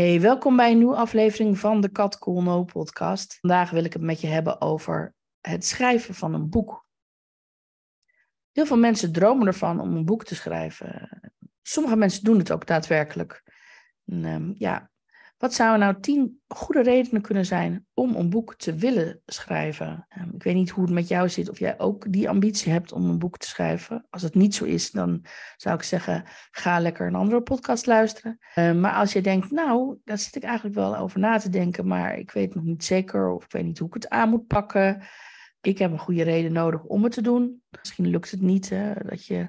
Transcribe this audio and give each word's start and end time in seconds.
Hey, 0.00 0.20
welkom 0.20 0.56
bij 0.56 0.70
een 0.70 0.78
nieuwe 0.78 0.96
aflevering 0.96 1.58
van 1.58 1.80
de 1.80 1.88
Kat 1.88 2.26
No 2.26 2.64
podcast. 2.64 3.38
Vandaag 3.40 3.70
wil 3.70 3.84
ik 3.84 3.92
het 3.92 4.02
met 4.02 4.20
je 4.20 4.26
hebben 4.26 4.60
over 4.60 5.14
het 5.40 5.64
schrijven 5.64 6.14
van 6.14 6.34
een 6.34 6.48
boek. 6.48 6.86
Heel 8.52 8.66
veel 8.66 8.76
mensen 8.76 9.12
dromen 9.12 9.46
ervan 9.46 9.80
om 9.80 9.96
een 9.96 10.04
boek 10.04 10.24
te 10.24 10.34
schrijven. 10.34 11.20
Sommige 11.62 11.96
mensen 11.96 12.24
doen 12.24 12.38
het 12.38 12.52
ook 12.52 12.66
daadwerkelijk. 12.66 13.42
Ehm, 14.06 14.52
ja, 14.54 14.89
wat 15.40 15.54
zouden 15.54 15.80
nou 15.80 16.00
tien 16.00 16.40
goede 16.48 16.82
redenen 16.82 17.22
kunnen 17.22 17.46
zijn 17.46 17.86
om 17.94 18.14
een 18.14 18.30
boek 18.30 18.54
te 18.54 18.74
willen 18.74 19.20
schrijven? 19.26 20.06
Ehm, 20.08 20.34
ik 20.34 20.42
weet 20.42 20.54
niet 20.54 20.70
hoe 20.70 20.84
het 20.84 20.92
met 20.92 21.08
jou 21.08 21.28
zit, 21.28 21.50
of 21.50 21.58
jij 21.58 21.78
ook 21.78 22.12
die 22.12 22.28
ambitie 22.28 22.72
hebt 22.72 22.92
om 22.92 23.10
een 23.10 23.18
boek 23.18 23.38
te 23.38 23.48
schrijven. 23.48 24.06
Als 24.10 24.22
het 24.22 24.34
niet 24.34 24.54
zo 24.54 24.64
is, 24.64 24.90
dan 24.90 25.24
zou 25.56 25.76
ik 25.76 25.82
zeggen, 25.82 26.24
ga 26.50 26.80
lekker 26.80 27.06
een 27.06 27.14
andere 27.14 27.40
podcast 27.40 27.86
luisteren. 27.86 28.38
Ehm, 28.54 28.80
maar 28.80 28.92
als 28.92 29.12
je 29.12 29.20
denkt, 29.20 29.50
nou, 29.50 29.96
daar 30.04 30.18
zit 30.18 30.36
ik 30.36 30.42
eigenlijk 30.42 30.74
wel 30.74 30.96
over 30.96 31.18
na 31.20 31.38
te 31.38 31.48
denken, 31.48 31.86
maar 31.86 32.18
ik 32.18 32.30
weet 32.30 32.54
nog 32.54 32.64
niet 32.64 32.84
zeker, 32.84 33.30
of 33.30 33.44
ik 33.44 33.52
weet 33.52 33.64
niet 33.64 33.78
hoe 33.78 33.88
ik 33.88 33.94
het 33.94 34.08
aan 34.08 34.28
moet 34.28 34.46
pakken. 34.46 35.02
Ik 35.60 35.78
heb 35.78 35.92
een 35.92 35.98
goede 35.98 36.22
reden 36.22 36.52
nodig 36.52 36.82
om 36.82 37.02
het 37.02 37.12
te 37.12 37.22
doen. 37.22 37.62
Misschien 37.80 38.08
lukt 38.08 38.30
het 38.30 38.40
niet, 38.40 38.72
dat 39.04 39.26
je 39.26 39.48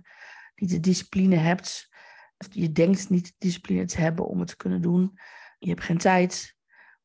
niet 0.55 0.69
de 0.69 0.79
discipline 0.79 1.35
hebt. 1.35 1.89
Of 2.37 2.47
je 2.49 2.71
denkt 2.71 3.09
niet 3.09 3.25
de 3.25 3.33
discipline 3.37 3.85
te 3.85 4.01
hebben 4.01 4.27
om 4.27 4.39
het 4.39 4.47
te 4.47 4.55
kunnen 4.55 4.81
doen 4.81 5.17
je 5.61 5.69
hebt 5.69 5.83
geen 5.83 5.97
tijd, 5.97 6.55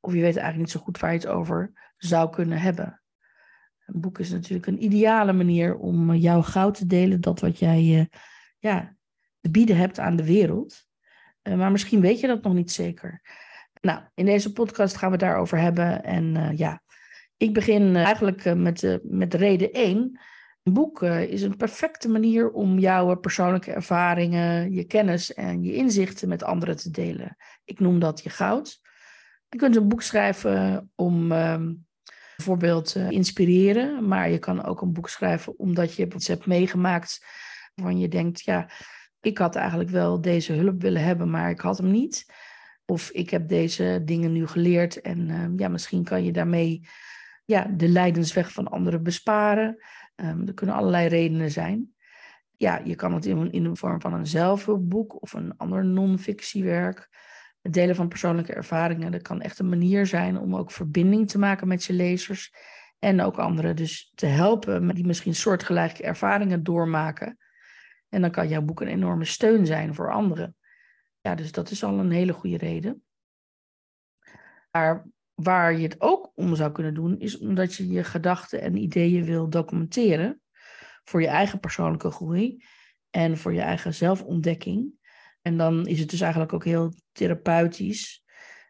of 0.00 0.12
je 0.12 0.20
weet 0.20 0.36
eigenlijk 0.36 0.58
niet 0.58 0.70
zo 0.70 0.80
goed 0.80 0.98
waar 0.98 1.12
je 1.12 1.18
het 1.18 1.26
over 1.26 1.72
zou 1.96 2.30
kunnen 2.30 2.58
hebben. 2.58 3.02
Een 3.86 4.00
boek 4.00 4.18
is 4.18 4.30
natuurlijk 4.30 4.66
een 4.66 4.84
ideale 4.84 5.32
manier 5.32 5.76
om 5.76 6.10
eh, 6.10 6.22
jouw 6.22 6.42
goud 6.42 6.74
te 6.74 6.86
delen, 6.86 7.20
dat 7.20 7.40
wat 7.40 7.58
jij 7.58 7.82
uh, 7.82 8.04
ja, 8.58 8.96
te 9.40 9.50
bieden 9.50 9.76
hebt 9.76 9.98
aan 9.98 10.16
de 10.16 10.24
wereld. 10.24 10.86
Uh, 11.42 11.56
maar 11.56 11.70
misschien 11.70 12.00
weet 12.00 12.20
je 12.20 12.26
dat 12.26 12.42
nog 12.42 12.54
niet 12.54 12.72
zeker. 12.72 13.22
Nou, 13.80 14.00
in 14.14 14.24
deze 14.24 14.52
podcast 14.52 14.96
gaan 14.96 15.10
we 15.10 15.16
het 15.16 15.24
daarover 15.24 15.58
hebben. 15.58 16.04
En 16.04 16.56
ja, 16.56 16.82
ik 17.36 17.54
begin 17.54 17.96
eigenlijk 17.96 18.54
met, 18.54 18.98
met 19.02 19.34
reden 19.34 19.72
1. 19.72 20.20
Een 20.66 20.72
boek 20.72 21.02
is 21.02 21.42
een 21.42 21.56
perfecte 21.56 22.08
manier 22.08 22.50
om 22.50 22.78
jouw 22.78 23.14
persoonlijke 23.14 23.72
ervaringen, 23.72 24.72
je 24.72 24.84
kennis 24.84 25.34
en 25.34 25.62
je 25.62 25.74
inzichten 25.74 26.28
met 26.28 26.42
anderen 26.42 26.76
te 26.76 26.90
delen. 26.90 27.36
Ik 27.64 27.80
noem 27.80 27.98
dat 27.98 28.22
je 28.22 28.30
goud. 28.30 28.80
Je 29.48 29.58
kunt 29.58 29.76
een 29.76 29.88
boek 29.88 30.02
schrijven 30.02 30.90
om 30.94 31.32
ehm, 31.32 31.74
bijvoorbeeld 32.36 32.92
te 32.92 33.06
inspireren, 33.10 34.08
maar 34.08 34.30
je 34.30 34.38
kan 34.38 34.64
ook 34.64 34.80
een 34.80 34.92
boek 34.92 35.08
schrijven 35.08 35.58
omdat 35.58 35.94
je 35.94 36.14
iets 36.14 36.28
hebt 36.28 36.46
meegemaakt 36.46 37.24
waarvan 37.74 37.98
je 37.98 38.08
denkt, 38.08 38.44
ja, 38.44 38.70
ik 39.20 39.38
had 39.38 39.56
eigenlijk 39.56 39.90
wel 39.90 40.20
deze 40.20 40.52
hulp 40.52 40.82
willen 40.82 41.02
hebben, 41.02 41.30
maar 41.30 41.50
ik 41.50 41.60
had 41.60 41.78
hem 41.78 41.90
niet. 41.90 42.26
Of 42.86 43.10
ik 43.10 43.30
heb 43.30 43.48
deze 43.48 44.02
dingen 44.04 44.32
nu 44.32 44.46
geleerd 44.46 45.00
en 45.00 45.30
ehm, 45.30 45.58
ja, 45.58 45.68
misschien 45.68 46.04
kan 46.04 46.24
je 46.24 46.32
daarmee 46.32 46.88
ja, 47.44 47.64
de 47.76 47.88
lijdensweg 47.88 48.52
van 48.52 48.68
anderen 48.68 49.02
besparen. 49.02 49.78
Um, 50.16 50.46
er 50.46 50.54
kunnen 50.54 50.74
allerlei 50.74 51.08
redenen 51.08 51.50
zijn. 51.50 51.94
Ja, 52.56 52.80
je 52.84 52.94
kan 52.94 53.14
het 53.14 53.26
in, 53.26 53.52
in 53.52 53.62
de 53.62 53.76
vorm 53.76 54.00
van 54.00 54.12
een 54.12 54.26
zelfhulpboek 54.26 55.22
of 55.22 55.32
een 55.32 55.56
ander 55.56 55.84
non-fictiewerk. 55.84 57.08
Het 57.60 57.72
delen 57.72 57.94
van 57.94 58.08
persoonlijke 58.08 58.52
ervaringen, 58.52 59.12
dat 59.12 59.22
kan 59.22 59.40
echt 59.40 59.58
een 59.58 59.68
manier 59.68 60.06
zijn 60.06 60.38
om 60.38 60.56
ook 60.56 60.70
verbinding 60.70 61.28
te 61.28 61.38
maken 61.38 61.68
met 61.68 61.84
je 61.84 61.92
lezers. 61.92 62.54
En 62.98 63.20
ook 63.20 63.38
anderen 63.38 63.76
dus 63.76 64.12
te 64.14 64.26
helpen 64.26 64.94
die 64.94 65.06
misschien 65.06 65.34
soortgelijke 65.34 66.02
ervaringen 66.02 66.62
doormaken. 66.62 67.38
En 68.08 68.20
dan 68.20 68.30
kan 68.30 68.48
jouw 68.48 68.62
boek 68.62 68.80
een 68.80 68.88
enorme 68.88 69.24
steun 69.24 69.66
zijn 69.66 69.94
voor 69.94 70.12
anderen. 70.12 70.56
Ja, 71.20 71.34
dus 71.34 71.52
dat 71.52 71.70
is 71.70 71.84
al 71.84 71.98
een 71.98 72.10
hele 72.10 72.32
goede 72.32 72.56
reden. 72.56 73.04
Maar 74.70 75.04
waar 75.36 75.76
je 75.76 75.82
het 75.82 76.00
ook 76.00 76.32
om 76.34 76.56
zou 76.56 76.72
kunnen 76.72 76.94
doen, 76.94 77.18
is 77.18 77.38
omdat 77.38 77.74
je 77.74 77.88
je 77.88 78.04
gedachten 78.04 78.60
en 78.60 78.76
ideeën 78.76 79.24
wil 79.24 79.48
documenteren 79.48 80.40
voor 81.04 81.20
je 81.20 81.28
eigen 81.28 81.60
persoonlijke 81.60 82.10
groei 82.10 82.64
en 83.10 83.38
voor 83.38 83.54
je 83.54 83.60
eigen 83.60 83.94
zelfontdekking. 83.94 84.90
En 85.42 85.56
dan 85.56 85.86
is 85.86 86.00
het 86.00 86.10
dus 86.10 86.20
eigenlijk 86.20 86.52
ook 86.52 86.64
heel 86.64 86.94
therapeutisch 87.12 88.24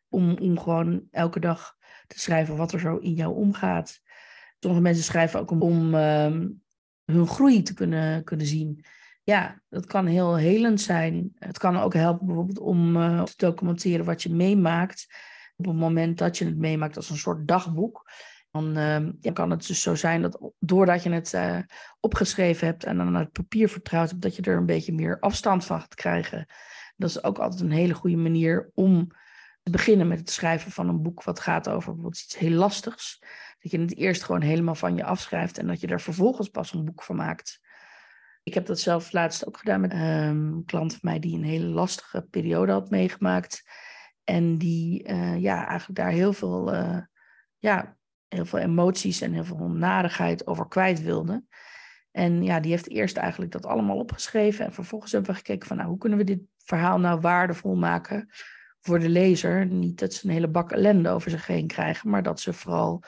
om, 0.08 0.38
om 0.38 0.58
gewoon 0.58 1.02
elke 1.10 1.40
dag 1.40 1.76
te 2.06 2.18
schrijven 2.18 2.56
wat 2.56 2.72
er 2.72 2.80
zo 2.80 2.96
in 2.96 3.12
jou 3.12 3.34
omgaat. 3.34 4.00
Sommige 4.58 4.82
mensen 4.82 5.04
schrijven 5.04 5.40
ook 5.40 5.50
om, 5.50 5.94
ehm, 5.94 6.48
hun 7.04 7.26
groei 7.26 7.62
te 7.62 7.74
kunnen, 7.74 8.24
kunnen 8.24 8.46
zien. 8.46 8.84
Ja, 9.22 9.62
dat 9.68 9.86
kan 9.86 10.06
heel 10.06 10.36
helend 10.36 10.80
zijn. 10.80 11.32
Het 11.38 11.58
kan 11.58 11.76
ook 11.76 11.94
helpen 11.94 12.26
bijvoorbeeld 12.26 12.58
om 12.58 12.96
uh, 12.96 13.22
te 13.22 13.34
documenteren 13.36 14.04
wat 14.04 14.22
je 14.22 14.34
meemaakt 14.34 15.06
op 15.56 15.66
het 15.66 15.76
moment 15.76 16.18
dat 16.18 16.38
je 16.38 16.44
het 16.44 16.56
meemaakt 16.56 16.96
als 16.96 17.10
een 17.10 17.16
soort 17.16 17.48
dagboek. 17.48 18.10
Dan 18.50 18.78
uh, 18.78 19.32
kan 19.32 19.50
het 19.50 19.66
dus 19.66 19.82
zo 19.82 19.94
zijn 19.94 20.22
dat 20.22 20.50
doordat 20.58 21.02
je 21.02 21.10
het 21.10 21.32
uh, 21.32 21.58
opgeschreven 22.00 22.66
hebt 22.66 22.84
en 22.84 22.96
dan 22.96 23.12
naar 23.12 23.22
het 23.22 23.32
papier 23.32 23.68
vertrouwd 23.68 24.10
hebt, 24.10 24.22
dat 24.22 24.36
je 24.36 24.42
er 24.42 24.56
een 24.56 24.66
beetje 24.66 24.92
meer 24.92 25.20
afstand 25.20 25.64
van 25.64 25.80
gaat 25.80 25.94
krijgen. 25.94 26.46
Dat 26.96 27.08
is 27.08 27.24
ook 27.24 27.38
altijd 27.38 27.60
een 27.60 27.70
hele 27.70 27.94
goede 27.94 28.16
manier 28.16 28.70
om 28.74 29.08
te 29.62 29.70
beginnen 29.70 30.08
met 30.08 30.18
het 30.18 30.30
schrijven 30.30 30.70
van 30.70 30.88
een 30.88 31.02
boek 31.02 31.22
wat 31.22 31.40
gaat 31.40 31.68
over 31.68 31.92
bijvoorbeeld 31.92 32.22
iets 32.22 32.38
heel 32.38 32.50
lastigs. 32.50 33.18
Dat 33.58 33.70
je 33.70 33.80
het 33.80 33.96
eerst 33.96 34.22
gewoon 34.22 34.40
helemaal 34.40 34.74
van 34.74 34.96
je 34.96 35.04
afschrijft 35.04 35.58
en 35.58 35.66
dat 35.66 35.80
je 35.80 35.86
er 35.86 36.00
vervolgens 36.00 36.48
pas 36.48 36.72
een 36.72 36.84
boek 36.84 37.02
van 37.02 37.16
maakt. 37.16 37.60
Ik 38.42 38.54
heb 38.54 38.66
dat 38.66 38.80
zelf 38.80 39.12
laatst 39.12 39.46
ook 39.46 39.56
gedaan 39.56 39.80
met 39.80 39.92
um, 39.92 39.98
een 39.98 40.62
klant 40.66 40.92
van 40.92 41.00
mij 41.02 41.18
die 41.18 41.36
een 41.36 41.44
hele 41.44 41.66
lastige 41.66 42.26
periode 42.30 42.72
had 42.72 42.90
meegemaakt. 42.90 43.62
En 44.26 44.58
die 44.58 45.08
uh, 45.08 45.40
ja, 45.40 45.66
eigenlijk 45.66 45.98
daar 45.98 46.10
heel 46.10 46.32
veel, 46.32 46.74
uh, 46.74 46.98
ja, 47.58 47.96
heel 48.28 48.44
veel 48.44 48.58
emoties 48.58 49.20
en 49.20 49.32
heel 49.32 49.44
veel 49.44 49.68
narigheid 49.68 50.46
over 50.46 50.68
kwijt 50.68 51.02
wilde. 51.02 51.44
En 52.10 52.42
ja, 52.42 52.60
die 52.60 52.70
heeft 52.70 52.88
eerst 52.88 53.16
eigenlijk 53.16 53.52
dat 53.52 53.66
allemaal 53.66 53.98
opgeschreven. 53.98 54.64
En 54.64 54.72
vervolgens 54.72 55.12
hebben 55.12 55.30
we 55.30 55.36
gekeken 55.36 55.68
van 55.68 55.76
nou, 55.76 55.88
hoe 55.88 55.98
kunnen 55.98 56.18
we 56.18 56.24
dit 56.24 56.40
verhaal 56.56 56.98
nou 56.98 57.20
waardevol 57.20 57.74
maken 57.74 58.28
voor 58.80 58.98
de 58.98 59.08
lezer. 59.08 59.66
Niet 59.66 59.98
dat 59.98 60.14
ze 60.14 60.26
een 60.26 60.32
hele 60.32 60.48
bak 60.48 60.72
ellende 60.72 61.08
over 61.08 61.30
zich 61.30 61.46
heen 61.46 61.66
krijgen, 61.66 62.10
maar 62.10 62.22
dat 62.22 62.40
ze 62.40 62.52
vooral 62.52 63.02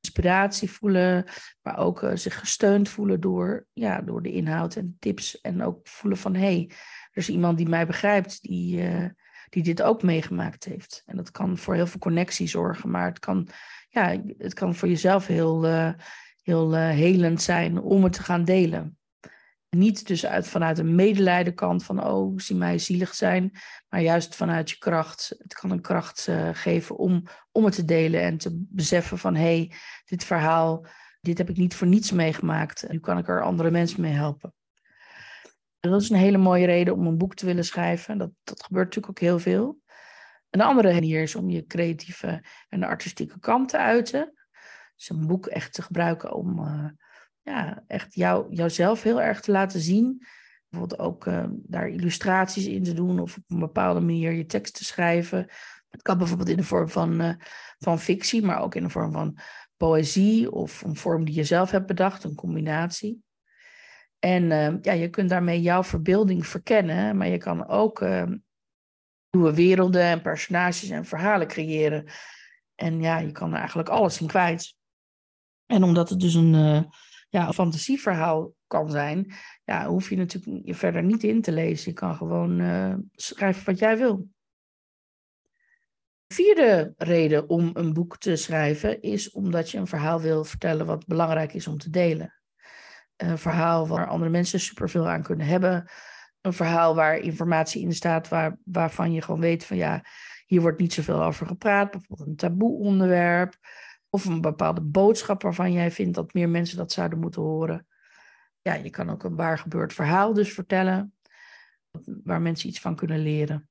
inspiratie 0.00 0.70
voelen, 0.70 1.24
maar 1.62 1.78
ook 1.78 2.02
uh, 2.02 2.10
zich 2.14 2.38
gesteund 2.38 2.88
voelen 2.88 3.20
door, 3.20 3.66
ja, 3.72 4.00
door 4.00 4.22
de 4.22 4.32
inhoud 4.32 4.76
en 4.76 4.96
tips. 4.98 5.40
En 5.40 5.62
ook 5.62 5.88
voelen 5.88 6.18
van 6.18 6.34
hé, 6.34 6.40
hey, 6.40 6.64
er 7.10 7.18
is 7.22 7.28
iemand 7.28 7.56
die 7.56 7.68
mij 7.68 7.86
begrijpt, 7.86 8.42
die, 8.42 8.82
die 9.50 9.62
dit 9.62 9.82
ook 9.82 10.02
meegemaakt 10.02 10.64
heeft. 10.64 11.02
En 11.06 11.16
dat 11.16 11.30
kan 11.30 11.58
voor 11.58 11.74
heel 11.74 11.86
veel 11.86 12.00
connectie 12.00 12.48
zorgen, 12.48 12.90
maar 12.90 13.06
het 13.06 13.18
kan, 13.18 13.48
ja, 13.88 14.22
het 14.38 14.54
kan 14.54 14.74
voor 14.74 14.88
jezelf 14.88 15.26
heel, 15.26 15.66
uh, 15.66 15.92
heel 16.42 16.74
uh, 16.74 16.88
helend 16.88 17.42
zijn 17.42 17.80
om 17.80 18.04
het 18.04 18.12
te 18.12 18.22
gaan 18.22 18.44
delen. 18.44 18.98
Niet 19.76 20.06
dus 20.06 20.26
uit, 20.26 20.48
vanuit 20.48 20.78
een 20.78 20.94
medelijdenkant 20.94 21.84
van, 21.84 22.04
oh, 22.04 22.38
zie 22.38 22.56
mij 22.56 22.78
zielig 22.78 23.14
zijn, 23.14 23.52
maar 23.88 24.00
juist 24.00 24.34
vanuit 24.34 24.70
je 24.70 24.78
kracht. 24.78 25.34
Het 25.38 25.54
kan 25.54 25.70
een 25.70 25.80
kracht 25.80 26.26
uh, 26.28 26.48
geven 26.52 26.96
om, 26.96 27.22
om 27.52 27.64
het 27.64 27.74
te 27.74 27.84
delen 27.84 28.20
en 28.20 28.38
te 28.38 28.66
beseffen 28.68 29.18
van, 29.18 29.34
hé, 29.34 29.42
hey, 29.42 29.72
dit 30.04 30.24
verhaal, 30.24 30.86
dit 31.20 31.38
heb 31.38 31.48
ik 31.48 31.56
niet 31.56 31.74
voor 31.74 31.86
niets 31.86 32.12
meegemaakt. 32.12 32.88
Nu 32.88 32.98
kan 33.00 33.18
ik 33.18 33.28
er 33.28 33.42
andere 33.42 33.70
mensen 33.70 34.00
mee 34.00 34.12
helpen. 34.12 34.54
Dat 35.80 36.00
is 36.00 36.10
een 36.10 36.16
hele 36.16 36.38
mooie 36.38 36.66
reden 36.66 36.94
om 36.94 37.06
een 37.06 37.18
boek 37.18 37.34
te 37.34 37.46
willen 37.46 37.64
schrijven. 37.64 38.18
Dat, 38.18 38.30
dat 38.44 38.62
gebeurt 38.62 38.86
natuurlijk 38.86 39.12
ook 39.18 39.28
heel 39.28 39.38
veel. 39.38 39.78
Een 40.50 40.60
andere 40.60 40.92
manier 40.92 41.22
is 41.22 41.34
om 41.34 41.50
je 41.50 41.66
creatieve 41.66 42.44
en 42.68 42.82
artistieke 42.82 43.38
kant 43.38 43.68
te 43.68 43.78
uiten. 43.78 44.34
Dus 44.96 45.08
een 45.08 45.26
boek 45.26 45.46
echt 45.46 45.72
te 45.72 45.82
gebruiken 45.82 46.32
om 46.32 46.58
uh, 46.58 46.88
ja, 47.42 47.84
echt 47.86 48.14
jou, 48.14 48.54
jouzelf 48.54 49.02
heel 49.02 49.22
erg 49.22 49.40
te 49.40 49.50
laten 49.50 49.80
zien. 49.80 50.26
Bijvoorbeeld 50.68 51.00
ook 51.00 51.26
uh, 51.26 51.44
daar 51.50 51.88
illustraties 51.88 52.66
in 52.66 52.82
te 52.82 52.92
doen 52.92 53.18
of 53.18 53.36
op 53.36 53.42
een 53.48 53.58
bepaalde 53.58 54.00
manier 54.00 54.32
je 54.32 54.46
tekst 54.46 54.74
te 54.74 54.84
schrijven. 54.84 55.46
Het 55.88 56.02
kan 56.02 56.18
bijvoorbeeld 56.18 56.48
in 56.48 56.56
de 56.56 56.62
vorm 56.62 56.88
van, 56.88 57.20
uh, 57.20 57.34
van 57.78 57.98
fictie, 57.98 58.42
maar 58.42 58.60
ook 58.60 58.74
in 58.74 58.82
de 58.82 58.88
vorm 58.88 59.12
van 59.12 59.38
poëzie 59.76 60.52
of 60.52 60.82
een 60.82 60.96
vorm 60.96 61.24
die 61.24 61.34
je 61.34 61.44
zelf 61.44 61.70
hebt 61.70 61.86
bedacht, 61.86 62.24
een 62.24 62.34
combinatie. 62.34 63.22
En 64.20 64.42
uh, 64.42 64.82
ja, 64.82 64.92
je 64.92 65.08
kunt 65.08 65.28
daarmee 65.28 65.60
jouw 65.60 65.82
verbeelding 65.82 66.46
verkennen, 66.46 67.16
maar 67.16 67.28
je 67.28 67.38
kan 67.38 67.66
ook 67.66 68.00
uh, 68.00 68.24
nieuwe 69.30 69.54
werelden 69.54 70.02
en 70.02 70.22
personages 70.22 70.90
en 70.90 71.04
verhalen 71.04 71.46
creëren. 71.46 72.04
En 72.74 73.00
ja, 73.00 73.18
je 73.18 73.32
kan 73.32 73.52
er 73.52 73.58
eigenlijk 73.58 73.88
alles 73.88 74.20
in 74.20 74.26
kwijt. 74.26 74.74
En 75.66 75.82
omdat 75.82 76.08
het 76.08 76.20
dus 76.20 76.34
een, 76.34 76.54
uh, 76.54 76.82
ja, 77.28 77.52
fantasieverhaal 77.52 78.54
kan 78.66 78.90
zijn, 78.90 79.32
ja, 79.64 79.86
hoef 79.86 80.10
je 80.10 80.16
natuurlijk 80.16 80.66
je 80.66 80.74
verder 80.74 81.02
niet 81.02 81.22
in 81.22 81.42
te 81.42 81.52
lezen. 81.52 81.90
Je 81.90 81.96
kan 81.96 82.14
gewoon 82.14 82.60
eh, 82.60 82.94
schrijven 83.12 83.64
wat 83.64 83.78
jij 83.78 83.98
wil. 83.98 84.28
De 86.26 86.34
vierde 86.34 86.94
reden 86.96 87.48
om 87.48 87.70
een 87.72 87.92
boek 87.92 88.18
te 88.18 88.36
schrijven 88.36 89.02
is 89.02 89.30
omdat 89.30 89.70
je 89.70 89.78
een 89.78 89.86
verhaal 89.86 90.20
wil 90.20 90.44
vertellen 90.44 90.86
wat 90.86 91.06
belangrijk 91.06 91.52
is 91.54 91.66
om 91.66 91.78
te 91.78 91.90
delen. 91.90 92.39
Een 93.20 93.38
verhaal 93.38 93.88
waar 93.88 94.06
andere 94.06 94.30
mensen 94.30 94.60
superveel 94.60 95.08
aan 95.08 95.22
kunnen 95.22 95.46
hebben. 95.46 95.90
Een 96.40 96.52
verhaal 96.52 96.94
waar 96.94 97.18
informatie 97.18 97.82
in 97.82 97.92
staat 97.92 98.28
waar, 98.28 98.58
waarvan 98.64 99.12
je 99.12 99.22
gewoon 99.22 99.40
weet 99.40 99.64
van 99.64 99.76
ja, 99.76 100.04
hier 100.46 100.60
wordt 100.60 100.78
niet 100.78 100.92
zoveel 100.92 101.22
over 101.22 101.46
gepraat, 101.46 101.90
bijvoorbeeld 101.90 102.28
een 102.28 102.36
taboe 102.36 102.78
onderwerp. 102.78 103.56
Of 104.08 104.24
een 104.24 104.40
bepaalde 104.40 104.80
boodschap 104.80 105.42
waarvan 105.42 105.72
jij 105.72 105.90
vindt 105.90 106.14
dat 106.14 106.34
meer 106.34 106.48
mensen 106.48 106.76
dat 106.76 106.92
zouden 106.92 107.18
moeten 107.18 107.42
horen. 107.42 107.86
Ja, 108.62 108.74
je 108.74 108.90
kan 108.90 109.10
ook 109.10 109.24
een 109.24 109.36
waar 109.36 109.58
gebeurd 109.58 109.92
verhaal 109.92 110.32
dus 110.32 110.52
vertellen, 110.52 111.14
waar 112.24 112.40
mensen 112.40 112.68
iets 112.68 112.80
van 112.80 112.96
kunnen 112.96 113.18
leren. 113.18 113.69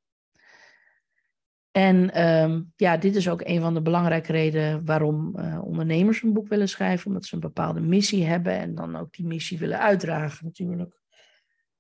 En 1.72 2.14
ehm, 2.14 2.62
ja, 2.76 2.98
dit 2.98 3.16
is 3.16 3.30
ook 3.30 3.42
een 3.44 3.62
van 3.62 3.74
de 3.74 3.82
belangrijke 3.82 4.32
redenen 4.32 4.86
waarom 4.86 5.36
uh, 5.36 5.62
ondernemers 5.64 6.24
een 6.24 6.34
boek 6.34 6.48
willen 6.48 6.70
schrijven, 6.70 7.08
omdat 7.08 7.26
ze 7.26 7.34
een 7.34 7.40
bepaalde 7.40 7.82
missie 7.82 8.26
hebben 8.26 8.54
en 8.54 8.76
dan 8.76 8.96
ook 8.96 9.14
die 9.14 9.26
missie 9.26 9.58
willen 9.58 9.80
uitdragen 9.80 10.46
natuurlijk. 10.46 11.02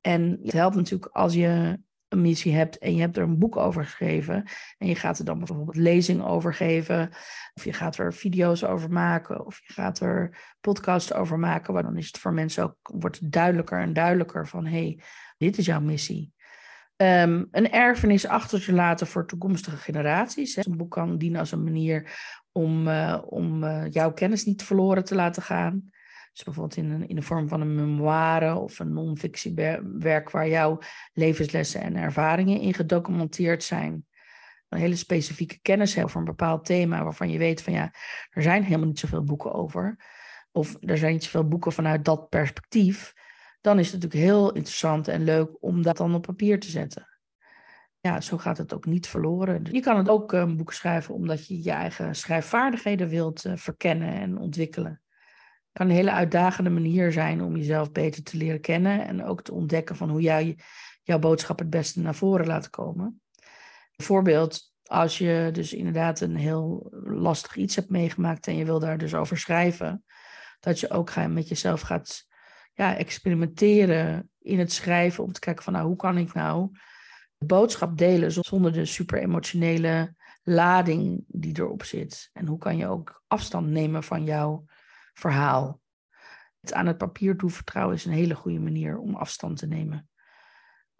En 0.01 0.39
het 0.43 0.51
helpt 0.51 0.75
natuurlijk 0.75 1.15
als 1.15 1.33
je 1.33 1.79
een 2.09 2.21
missie 2.21 2.53
hebt 2.53 2.77
en 2.77 2.95
je 2.95 3.01
hebt 3.01 3.17
er 3.17 3.23
een 3.23 3.37
boek 3.37 3.57
over 3.57 3.83
geschreven 3.83 4.43
en 4.77 4.87
je 4.87 4.95
gaat 4.95 5.19
er 5.19 5.25
dan 5.25 5.37
bijvoorbeeld 5.37 5.75
lezing 5.75 6.23
over 6.23 6.53
geven, 6.53 7.09
of 7.53 7.63
je 7.63 7.73
gaat 7.73 7.97
er 7.97 8.13
video's 8.13 8.63
over 8.63 8.91
maken, 8.91 9.45
of 9.45 9.61
je 9.67 9.73
gaat 9.73 9.99
er 9.99 10.37
podcasts 10.61 11.13
over 11.13 11.39
maken, 11.39 11.73
waar 11.73 11.83
dan 11.83 11.97
is 11.97 12.07
het 12.07 12.17
voor 12.17 12.33
mensen 12.33 12.63
ook, 12.63 12.77
wordt 12.81 13.31
duidelijker 13.31 13.79
en 13.79 13.93
duidelijker 13.93 14.47
van, 14.47 14.65
hé, 14.65 14.71
hey, 14.71 14.99
dit 15.37 15.57
is 15.57 15.65
jouw 15.65 15.81
missie. 15.81 16.33
Um, 17.01 17.47
een 17.51 17.71
erfenis 17.71 18.27
achter 18.27 18.63
te 18.63 18.73
laten 18.73 19.07
voor 19.07 19.27
toekomstige 19.27 19.77
generaties. 19.77 20.55
Een 20.55 20.77
boek 20.77 20.91
kan 20.91 21.17
dienen 21.17 21.39
als 21.39 21.51
een 21.51 21.63
manier 21.63 22.19
om, 22.51 22.87
uh, 22.87 23.21
om 23.25 23.63
uh, 23.63 23.83
jouw 23.89 24.13
kennis 24.13 24.45
niet 24.45 24.63
verloren 24.63 25.03
te 25.05 25.15
laten 25.15 25.41
gaan. 25.41 25.91
Dus 26.33 26.43
bijvoorbeeld 26.43 26.77
in, 26.77 26.91
een, 26.91 27.07
in 27.07 27.15
de 27.15 27.21
vorm 27.21 27.47
van 27.47 27.61
een 27.61 27.75
memoire 27.75 28.55
of 28.55 28.79
een 28.79 28.93
non-fictiewerk 28.93 30.29
waar 30.29 30.47
jouw 30.47 30.79
levenslessen 31.13 31.81
en 31.81 31.95
ervaringen 31.95 32.59
in 32.59 32.73
gedocumenteerd 32.73 33.63
zijn. 33.63 34.05
Een 34.69 34.79
hele 34.79 34.95
specifieke 34.95 35.59
kennis 35.61 35.93
hebben 35.93 36.05
over 36.05 36.19
een 36.19 36.35
bepaald 36.35 36.65
thema 36.65 37.03
waarvan 37.03 37.29
je 37.29 37.37
weet 37.37 37.61
van 37.61 37.73
ja, 37.73 37.93
er 38.29 38.41
zijn 38.41 38.63
helemaal 38.63 38.87
niet 38.87 38.99
zoveel 38.99 39.23
boeken 39.23 39.53
over. 39.53 40.05
Of 40.51 40.77
er 40.79 40.97
zijn 40.97 41.11
niet 41.11 41.23
zoveel 41.23 41.47
boeken 41.47 41.71
vanuit 41.71 42.05
dat 42.05 42.29
perspectief 42.29 43.13
dan 43.61 43.79
is 43.79 43.91
het 43.91 44.01
natuurlijk 44.01 44.31
heel 44.31 44.51
interessant 44.51 45.07
en 45.07 45.23
leuk 45.23 45.49
om 45.59 45.81
dat 45.81 45.97
dan 45.97 46.15
op 46.15 46.21
papier 46.21 46.59
te 46.59 46.69
zetten. 46.69 47.07
Ja, 47.99 48.21
zo 48.21 48.37
gaat 48.37 48.57
het 48.57 48.73
ook 48.73 48.85
niet 48.85 49.07
verloren. 49.07 49.65
Je 49.71 49.81
kan 49.81 49.97
het 49.97 50.09
ook 50.09 50.31
een 50.31 50.57
boek 50.57 50.73
schrijven 50.73 51.13
omdat 51.13 51.47
je 51.47 51.63
je 51.63 51.71
eigen 51.71 52.15
schrijfvaardigheden 52.15 53.09
wilt 53.09 53.45
uh, 53.45 53.55
verkennen 53.55 54.13
en 54.13 54.37
ontwikkelen. 54.37 55.01
Het 55.31 55.77
kan 55.77 55.89
een 55.89 55.95
hele 55.95 56.11
uitdagende 56.11 56.69
manier 56.69 57.11
zijn 57.11 57.41
om 57.41 57.55
jezelf 57.55 57.91
beter 57.91 58.23
te 58.23 58.37
leren 58.37 58.61
kennen 58.61 59.07
en 59.07 59.23
ook 59.23 59.41
te 59.41 59.53
ontdekken 59.53 59.95
van 59.95 60.09
hoe 60.09 60.21
jij 60.21 60.57
jouw 61.03 61.19
boodschap 61.19 61.59
het 61.59 61.69
beste 61.69 61.99
naar 61.99 62.15
voren 62.15 62.47
laat 62.47 62.69
komen. 62.69 63.21
Bijvoorbeeld 63.95 64.73
als 64.83 65.17
je 65.17 65.49
dus 65.51 65.73
inderdaad 65.73 66.19
een 66.19 66.35
heel 66.35 66.87
lastig 67.03 67.55
iets 67.55 67.75
hebt 67.75 67.89
meegemaakt 67.89 68.47
en 68.47 68.55
je 68.55 68.65
wil 68.65 68.79
daar 68.79 68.97
dus 68.97 69.13
over 69.13 69.37
schrijven, 69.37 70.03
dat 70.59 70.79
je 70.79 70.89
ook 70.89 71.15
met 71.15 71.47
jezelf 71.47 71.81
gaat 71.81 72.27
ja, 72.79 72.95
experimenteren 72.97 74.29
in 74.39 74.59
het 74.59 74.71
schrijven 74.71 75.23
om 75.23 75.31
te 75.31 75.39
kijken 75.39 75.63
van 75.63 75.73
nou, 75.73 75.87
hoe 75.87 75.95
kan 75.95 76.17
ik 76.17 76.33
nou 76.33 76.69
de 77.37 77.45
boodschap 77.45 77.97
delen 77.97 78.31
zonder 78.31 78.73
de 78.73 78.85
super 78.85 79.19
emotionele 79.19 80.15
lading 80.43 81.23
die 81.27 81.59
erop 81.59 81.83
zit. 81.83 82.29
En 82.33 82.47
hoe 82.47 82.57
kan 82.57 82.77
je 82.77 82.87
ook 82.87 83.23
afstand 83.27 83.67
nemen 83.67 84.03
van 84.03 84.23
jouw 84.23 84.65
verhaal. 85.13 85.81
Het 86.59 86.73
aan 86.73 86.85
het 86.85 86.97
papier 86.97 87.37
toevertrouwen 87.37 87.95
is 87.95 88.05
een 88.05 88.11
hele 88.11 88.35
goede 88.35 88.59
manier 88.59 88.97
om 88.97 89.15
afstand 89.15 89.57
te 89.57 89.67
nemen. 89.67 90.09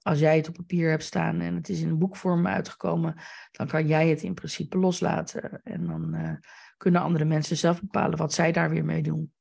Als 0.02 0.20
jij 0.20 0.38
het 0.38 0.48
op 0.48 0.54
papier 0.54 0.90
hebt 0.90 1.04
staan 1.04 1.40
en 1.40 1.56
het 1.56 1.70
is 1.70 1.81
in 1.81 1.98
boekvorm 1.98 2.48
uitgekomen, 2.48 3.16
dan 3.52 3.68
kan 3.68 3.88
jij 3.88 4.10
het 4.10 4.22
in 4.22 4.34
principe 4.34 4.78
loslaten. 4.78 5.62
En 5.64 5.88
dan 5.88 6.16
uh, 6.16 6.34
kunnen 6.78 7.02
andere 7.02 7.26
mensen 7.26 7.58
zelf 7.58 7.81
bepalen 7.81 8.18
wat 8.18 8.34
zij 8.34 8.52
daar 8.52 8.70
weer 8.70 8.86
mee 8.86 9.04
doen. 9.04 9.34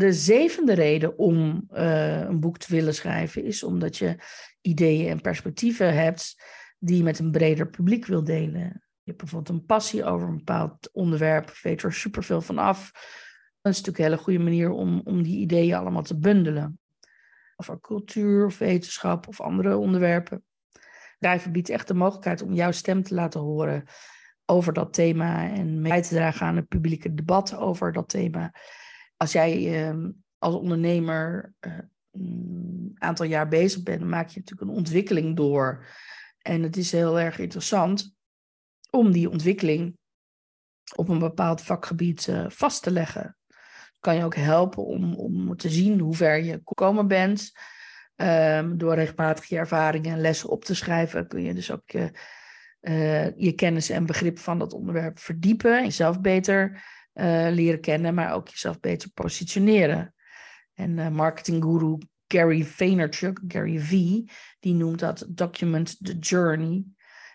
De 0.00 0.12
zevende 0.12 0.74
reden 0.74 1.18
om 1.18 1.68
uh, 1.72 2.20
een 2.20 2.40
boek 2.40 2.58
te 2.58 2.72
willen 2.72 2.94
schrijven 2.94 3.44
is 3.44 3.62
omdat 3.62 3.96
je 3.96 4.16
ideeën 4.60 5.08
en 5.08 5.20
perspectieven 5.20 5.94
hebt 5.94 6.42
die 6.78 6.96
je 6.96 7.02
met 7.02 7.18
een 7.18 7.30
breder 7.30 7.68
publiek 7.68 8.06
wil 8.06 8.24
delen. 8.24 8.60
Je 9.02 9.10
hebt 9.10 9.18
bijvoorbeeld 9.18 9.58
een 9.58 9.66
passie 9.66 10.04
over 10.04 10.28
een 10.28 10.36
bepaald 10.36 10.90
onderwerp, 10.92 11.58
weet 11.62 11.82
er 11.82 11.92
superveel 11.92 12.40
van 12.40 12.58
af. 12.58 12.90
Dat 13.60 13.72
is 13.72 13.78
natuurlijk 13.78 13.98
een 13.98 14.04
hele 14.04 14.16
goede 14.16 14.38
manier 14.38 14.70
om, 14.70 15.00
om 15.04 15.22
die 15.22 15.38
ideeën 15.38 15.74
allemaal 15.74 16.02
te 16.02 16.18
bundelen. 16.18 16.78
Over 17.56 17.80
cultuur 17.80 18.46
of 18.46 18.58
wetenschap 18.58 19.28
of 19.28 19.40
andere 19.40 19.76
onderwerpen. 19.76 20.44
Schrijven 21.18 21.52
biedt 21.52 21.68
echt 21.68 21.88
de 21.88 21.94
mogelijkheid 21.94 22.42
om 22.42 22.52
jouw 22.52 22.72
stem 22.72 23.02
te 23.02 23.14
laten 23.14 23.40
horen 23.40 23.84
over 24.46 24.72
dat 24.72 24.92
thema 24.92 25.50
en 25.50 25.80
mee 25.80 26.00
te 26.00 26.14
dragen 26.14 26.46
aan 26.46 26.56
het 26.56 26.68
publieke 26.68 27.14
debat 27.14 27.56
over 27.56 27.92
dat 27.92 28.08
thema 28.08 28.52
als 29.20 29.32
jij 29.32 29.82
ehm, 29.84 30.10
als 30.38 30.54
ondernemer 30.54 31.54
een 31.60 31.72
eh, 31.72 32.20
mm, 32.20 32.92
aantal 32.94 33.26
jaar 33.26 33.48
bezig 33.48 33.82
bent, 33.82 34.02
maak 34.02 34.28
je 34.28 34.38
natuurlijk 34.38 34.70
een 34.70 34.76
ontwikkeling 34.76 35.36
door. 35.36 35.86
En 36.38 36.62
het 36.62 36.76
is 36.76 36.92
heel 36.92 37.20
erg 37.20 37.38
interessant 37.38 38.14
om 38.90 39.12
die 39.12 39.30
ontwikkeling 39.30 39.98
op 40.94 41.08
een 41.08 41.18
bepaald 41.18 41.60
vakgebied 41.60 42.26
uh, 42.26 42.44
vast 42.48 42.82
te 42.82 42.90
leggen. 42.90 43.36
Kan 43.98 44.16
je 44.16 44.24
ook 44.24 44.34
helpen 44.34 44.84
om, 44.84 45.14
om 45.14 45.56
te 45.56 45.70
zien 45.70 45.98
hoe 45.98 46.14
ver 46.14 46.42
je 46.42 46.60
gekomen 46.64 47.08
bent. 47.08 47.52
Um, 48.16 48.78
door 48.78 48.94
regelmatig 48.94 49.44
je 49.44 49.56
ervaringen 49.56 50.12
en 50.12 50.20
lessen 50.20 50.48
op 50.48 50.64
te 50.64 50.74
schrijven, 50.74 51.28
kun 51.28 51.42
je 51.42 51.54
dus 51.54 51.70
ook 51.70 51.90
je, 51.90 52.10
uh, 52.80 53.36
je 53.36 53.52
kennis 53.52 53.90
en 53.90 54.06
begrip 54.06 54.38
van 54.38 54.58
dat 54.58 54.72
onderwerp 54.72 55.18
verdiepen. 55.18 55.82
Jezelf 55.82 56.20
beter 56.20 56.82
uh, 57.14 57.48
leren 57.50 57.80
kennen, 57.80 58.14
maar 58.14 58.34
ook 58.34 58.48
jezelf 58.48 58.80
beter 58.80 59.10
positioneren. 59.10 60.14
En 60.74 60.96
uh, 60.96 61.08
marketingguru 61.08 61.98
Gary 62.26 62.64
Vaynerchuk, 62.64 63.40
Gary 63.48 63.78
V, 63.78 63.90
die 64.60 64.74
noemt 64.74 64.98
dat 64.98 65.26
document 65.28 66.04
the 66.04 66.18
journey. 66.18 66.84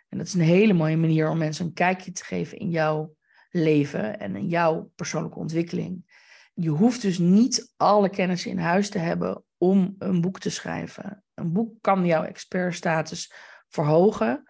En 0.10 0.18
dat 0.18 0.27
is 0.27 0.33
een 0.33 0.42
hele 0.42 0.74
mooie 0.74 0.98
manier 0.98 1.30
om 1.30 1.38
mensen 1.38 1.66
een 1.66 1.74
kijkje 1.74 2.12
te 2.12 2.24
geven 2.24 2.57
in 2.57 2.69
jouw 2.69 3.16
leven 3.50 4.19
en 4.19 4.36
in 4.36 4.48
jouw 4.48 4.92
persoonlijke 4.95 5.39
ontwikkeling. 5.39 6.13
Je 6.54 6.69
hoeft 6.69 7.01
dus 7.01 7.18
niet 7.18 7.74
alle 7.77 8.10
kennis 8.10 8.45
in 8.45 8.57
huis 8.57 8.89
te 8.89 8.98
hebben 8.98 9.44
om 9.57 9.95
een 9.98 10.22
boek 10.22 10.39
te 10.39 10.50
schrijven. 10.50 11.24
Een 11.33 11.51
boek 11.51 11.74
kan 11.81 12.06
jouw 12.06 12.24
expertstatus 12.24 13.33
verhogen, 13.69 14.44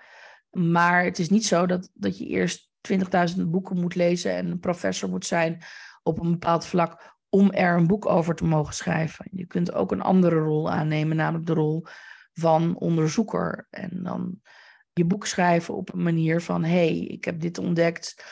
maar 0.49 1.03
het 1.03 1.19
is 1.19 1.29
niet 1.29 1.45
zo 1.45 1.65
dat, 1.65 1.89
dat 1.93 2.17
je 2.17 2.25
eerst 2.25 2.69
20.000 2.93 3.41
boeken 3.47 3.79
moet 3.79 3.95
lezen 3.95 4.35
en 4.35 4.51
een 4.51 4.59
professor 4.59 5.09
moet 5.09 5.25
zijn 5.25 5.63
op 6.03 6.19
een 6.19 6.31
bepaald 6.31 6.65
vlak 6.65 7.15
om 7.29 7.51
er 7.51 7.77
een 7.77 7.87
boek 7.87 8.05
over 8.05 8.35
te 8.35 8.45
mogen 8.45 8.73
schrijven. 8.73 9.27
Je 9.31 9.45
kunt 9.45 9.73
ook 9.73 9.91
een 9.91 10.01
andere 10.01 10.35
rol 10.35 10.71
aannemen, 10.71 11.17
namelijk 11.17 11.45
de 11.45 11.53
rol 11.53 11.85
van 12.33 12.77
onderzoeker. 12.77 13.67
En 13.69 14.03
dan 14.03 14.41
je 14.93 15.05
boek 15.05 15.25
schrijven 15.25 15.75
op 15.75 15.93
een 15.93 16.03
manier 16.03 16.41
van: 16.41 16.63
hey, 16.63 16.97
ik 16.97 17.25
heb 17.25 17.39
dit 17.39 17.57
ontdekt. 17.57 18.23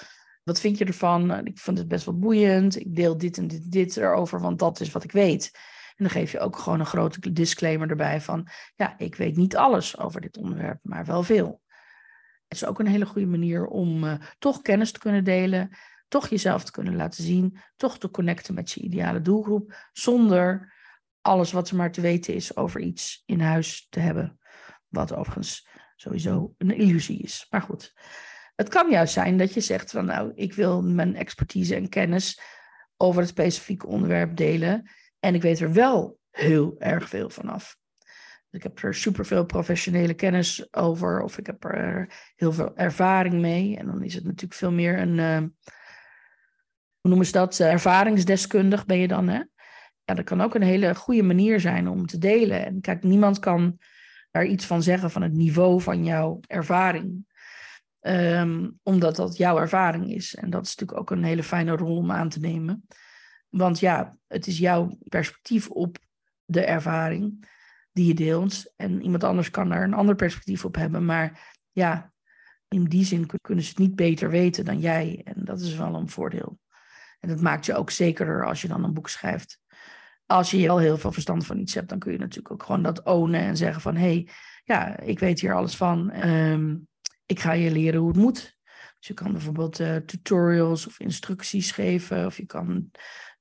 Wat 0.44 0.60
vind 0.60 0.78
je 0.78 0.86
ervan? 0.86 1.46
Ik 1.46 1.60
vond 1.60 1.78
het 1.78 1.88
best 1.88 2.06
wel 2.06 2.20
boeiend. 2.20 2.80
Ik 2.80 2.96
deel 2.96 3.18
dit 3.18 3.38
en 3.38 3.48
dit, 3.48 3.72
dit 3.72 3.98
erover, 3.98 4.42
want 4.42 4.60
dat 4.60 4.80
is 4.80 4.92
wat 4.92 5.04
ik 5.04 5.12
weet. 5.12 5.52
En 5.96 6.04
dan 6.04 6.10
geef 6.10 6.32
je 6.32 6.40
ook 6.40 6.58
gewoon 6.58 6.80
een 6.80 6.86
grote 6.86 7.32
disclaimer 7.32 7.90
erbij 7.90 8.22
van: 8.22 8.48
ja, 8.76 8.98
ik 8.98 9.16
weet 9.16 9.36
niet 9.36 9.56
alles 9.56 9.98
over 9.98 10.22
dit 10.22 10.38
onderwerp, 10.38 10.80
maar 10.82 11.06
wel 11.06 11.24
veel. 11.24 11.62
Het 12.54 12.62
is 12.62 12.68
ook 12.68 12.80
een 12.80 12.88
hele 12.88 13.06
goede 13.06 13.28
manier 13.28 13.66
om 13.66 14.04
uh, 14.04 14.14
toch 14.40 14.62
kennis 14.62 14.92
te 14.92 15.00
kunnen 15.00 15.24
delen, 15.24 15.70
toch 16.08 16.28
jezelf 16.28 16.64
te 16.64 16.72
kunnen 16.72 16.96
laten 16.96 17.24
zien, 17.24 17.58
toch 17.76 17.98
te 17.98 18.12
connecten 18.12 18.54
met 18.54 18.72
je 18.72 18.82
ideale 18.82 19.22
doelgroep, 19.22 19.76
zonder 19.92 20.74
alles 21.22 21.52
wat 21.52 21.70
er 21.70 21.76
maar 21.76 21.92
te 21.92 22.02
weten 22.02 22.34
is 22.34 22.56
over 22.56 22.82
iets 22.82 23.24
in 23.26 23.40
huis 23.40 23.88
te 23.90 24.00
hebben. 24.00 24.40
Wat 24.88 25.14
overigens 25.16 25.68
sowieso 25.96 26.54
een 26.58 26.78
illusie 26.78 27.20
is. 27.20 27.48
Maar 27.50 27.62
goed, 27.62 27.94
het 28.56 28.70
kan 28.70 28.90
juist 28.90 29.14
zijn 29.14 29.38
dat 29.38 29.54
je 29.54 29.62
zegt 29.62 29.92
van 29.92 30.06
nou, 30.06 30.32
ik 30.36 30.54
wil 30.54 30.82
mijn 30.82 31.16
expertise 31.16 31.76
en 31.76 31.90
kennis 31.90 32.42
over 32.98 33.22
het 33.22 33.30
specifieke 33.30 33.88
onderwerp 33.88 34.36
delen. 34.36 34.90
En 35.20 35.36
ik 35.36 35.42
weet 35.42 35.60
er 35.60 35.74
wel 35.74 36.20
heel 36.32 36.76
erg 36.80 37.10
veel 37.10 37.30
vanaf. 37.30 37.78
Ik 38.54 38.64
heb 38.64 38.84
er 38.84 38.96
superveel 38.96 39.46
professionele 39.46 40.14
kennis 40.14 40.74
over, 40.74 41.22
of 41.22 41.38
ik 41.38 41.46
heb 41.46 41.64
er 41.64 42.14
heel 42.36 42.52
veel 42.52 42.76
ervaring 42.76 43.34
mee. 43.34 43.78
En 43.78 43.86
dan 43.86 44.04
is 44.04 44.14
het 44.14 44.24
natuurlijk 44.24 44.54
veel 44.54 44.72
meer 44.72 45.00
een, 45.00 45.18
uh, 45.18 45.38
hoe 47.00 47.10
noemen 47.10 47.26
ze 47.26 47.32
dat, 47.32 47.60
ervaringsdeskundig 47.60 48.86
ben 48.86 48.98
je 48.98 49.08
dan, 49.08 49.28
hè? 49.28 49.44
Ja, 50.04 50.14
dat 50.14 50.24
kan 50.24 50.42
ook 50.42 50.56
een 50.56 50.62
hele 50.62 50.96
goede 50.96 51.24
manier 51.24 51.60
zijn 51.60 51.88
om 51.88 52.06
te 52.06 52.18
delen. 52.18 52.66
En 52.66 52.82
kijk, 52.82 53.04
niemand 53.04 53.40
kan 53.40 53.80
daar 54.32 54.46
iets 54.46 54.66
van 54.66 54.84
zeggen 54.84 55.12
van 55.12 55.22
het 55.22 55.34
niveau 55.34 55.82
van 55.82 56.06
jouw 56.06 56.40
ervaring. 56.48 57.32
Um, 58.02 58.80
omdat 58.84 59.16
dat 59.16 59.38
jouw 59.38 59.60
ervaring 59.60 60.12
is. 60.12 60.36
En 60.36 60.50
dat 60.50 60.66
is 60.66 60.76
natuurlijk 60.76 61.00
ook 61.00 61.18
een 61.18 61.24
hele 61.24 61.44
fijne 61.44 61.76
rol 61.76 61.98
om 61.98 62.12
aan 62.12 62.30
te 62.30 62.40
nemen. 62.40 62.88
Want 63.50 63.80
ja, 63.80 64.18
het 64.28 64.48
is 64.48 64.58
jouw 64.58 64.98
perspectief 65.04 65.70
op 65.70 65.98
de 66.46 66.66
ervaring 66.66 67.52
die 67.94 68.08
je 68.08 68.14
deelt. 68.14 68.74
En 68.76 69.02
iemand 69.02 69.24
anders 69.24 69.50
kan 69.50 69.70
daar 69.70 69.84
een 69.84 69.94
ander 69.94 70.16
perspectief 70.16 70.66
op 70.66 70.76
hebben. 70.76 71.06
Maar 71.06 71.56
ja, 71.72 72.14
in 72.68 72.84
die 72.84 73.06
zin 73.06 73.30
kunnen 73.42 73.64
ze 73.64 73.70
het 73.70 73.80
niet 73.80 73.96
beter 73.96 74.30
weten 74.30 74.66
dan 74.66 74.80
jij. 74.80 75.22
En 75.24 75.46
dat 75.46 75.62
is 75.62 75.76
wel 75.76 75.96
een 75.96 76.10
voordeel. 76.10 76.60
En 77.20 77.30
dat 77.30 77.42
maakt 77.42 77.66
je 77.66 77.76
ook 77.76 77.90
zekerder 77.90 78.46
als 78.46 78.62
je 78.62 78.68
dan 78.68 78.84
een 78.84 78.94
boek 78.94 79.10
schrijft. 79.10 79.60
Als 80.26 80.52
je 80.52 80.70
al 80.70 80.78
heel 80.78 80.98
veel 80.98 81.12
verstand 81.12 81.46
van 81.46 81.58
iets 81.58 81.74
hebt, 81.74 81.90
dan 81.90 82.00
kun 82.00 82.12
je 82.12 82.18
natuurlijk 82.18 82.52
ook 82.52 82.64
gewoon 82.64 82.84
dat 82.84 83.04
ownen 83.04 83.42
en 83.42 83.58
zeggen 83.58 83.82
van 83.82 83.96
hey, 83.96 84.30
ja, 84.64 85.00
ik 85.00 85.20
weet 85.20 85.40
hier 85.40 85.54
alles 85.54 85.76
van. 85.76 86.12
Ehm, 86.12 86.76
ik 87.26 87.40
ga 87.40 87.52
je 87.52 87.72
leren 87.72 88.00
hoe 88.00 88.10
het 88.10 88.18
moet. 88.18 88.58
Dus 89.00 89.08
je 89.08 89.14
kan 89.14 89.32
bijvoorbeeld 89.32 89.80
uh, 89.80 89.96
tutorials 89.96 90.88
of 90.88 91.00
instructies 91.00 91.72
geven, 91.72 92.26
of 92.26 92.38
je 92.38 92.46
kan 92.46 92.92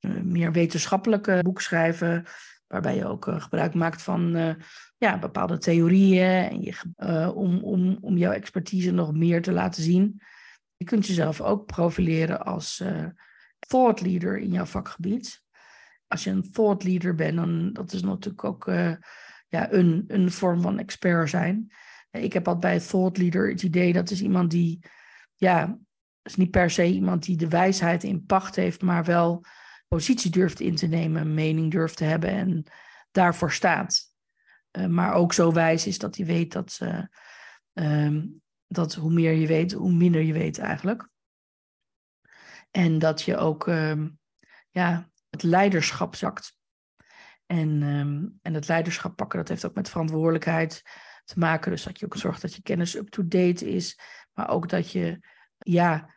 uh, 0.00 0.20
meer 0.22 0.52
wetenschappelijke 0.52 1.38
boek 1.42 1.60
schrijven, 1.60 2.24
waarbij 2.72 2.96
je 2.96 3.06
ook 3.06 3.26
uh, 3.26 3.40
gebruik 3.40 3.74
maakt 3.74 4.02
van 4.02 4.56
ja, 4.98 5.18
bepaalde 5.18 5.58
theorieën 5.58 6.48
en 6.50 6.62
je, 6.62 7.32
om, 7.34 7.58
om, 7.58 7.98
om 8.00 8.16
jouw 8.16 8.32
expertise 8.32 8.90
nog 8.90 9.12
meer 9.12 9.42
te 9.42 9.52
laten 9.52 9.82
zien. 9.82 10.22
Je 10.76 10.84
kunt 10.84 11.06
jezelf 11.06 11.40
ook 11.40 11.66
profileren 11.66 12.44
als 12.44 12.84
thought 13.58 14.00
leader 14.00 14.38
in 14.38 14.50
jouw 14.50 14.64
vakgebied. 14.64 15.42
Als 16.06 16.24
je 16.24 16.30
een 16.30 16.52
thought 16.52 16.84
leader 16.84 17.14
bent, 17.14 17.36
dan 17.36 17.72
dat 17.72 17.92
is 17.92 18.02
natuurlijk 18.02 18.44
ook 18.44 18.64
ja, 19.48 19.72
een, 19.72 20.04
een 20.06 20.30
vorm 20.30 20.60
van 20.60 20.78
expert 20.78 21.30
zijn. 21.30 21.72
Ik 22.10 22.32
heb 22.32 22.48
altijd 22.48 22.78
bij 22.78 22.88
thought 22.88 23.18
leader 23.18 23.48
het 23.48 23.62
idee 23.62 23.92
dat 23.92 24.10
is 24.10 24.22
iemand 24.22 24.50
die, 24.50 24.78
ja, 25.34 25.78
is 26.22 26.36
niet 26.36 26.50
per 26.50 26.70
se 26.70 26.86
iemand 26.86 27.24
die 27.24 27.36
de 27.36 27.48
wijsheid 27.48 28.04
in 28.04 28.24
pacht 28.24 28.56
heeft, 28.56 28.82
maar 28.82 29.04
wel 29.04 29.44
positie 29.92 30.30
durft 30.30 30.60
in 30.60 30.74
te 30.74 30.86
nemen, 30.86 31.34
mening 31.34 31.70
durft 31.70 31.96
te 31.96 32.04
hebben 32.04 32.30
en 32.30 32.64
daarvoor 33.10 33.52
staat. 33.52 34.10
Uh, 34.78 34.86
maar 34.86 35.14
ook 35.14 35.32
zo 35.32 35.52
wijs 35.52 35.86
is 35.86 35.98
dat 35.98 36.16
hij 36.16 36.26
weet 36.26 36.52
dat, 36.52 36.80
uh, 37.72 38.22
dat 38.66 38.94
hoe 38.94 39.12
meer 39.12 39.32
je 39.32 39.46
weet, 39.46 39.72
hoe 39.72 39.92
minder 39.92 40.22
je 40.22 40.32
weet 40.32 40.58
eigenlijk. 40.58 41.08
En 42.70 42.98
dat 42.98 43.22
je 43.22 43.36
ook 43.36 43.66
uh, 43.66 44.06
ja, 44.70 45.10
het 45.30 45.42
leiderschap 45.42 46.14
zakt. 46.14 46.56
En, 47.46 47.82
um, 47.82 48.38
en 48.42 48.54
het 48.54 48.68
leiderschap 48.68 49.16
pakken, 49.16 49.38
dat 49.38 49.48
heeft 49.48 49.64
ook 49.64 49.74
met 49.74 49.90
verantwoordelijkheid 49.90 50.82
te 51.24 51.38
maken. 51.38 51.70
Dus 51.70 51.82
dat 51.82 51.98
je 51.98 52.04
ook 52.04 52.16
zorgt 52.16 52.42
dat 52.42 52.54
je 52.54 52.62
kennis 52.62 52.96
up-to-date 52.96 53.70
is. 53.70 53.98
Maar 54.32 54.48
ook 54.48 54.68
dat 54.68 54.90
je 54.90 55.18
ja, 55.58 56.14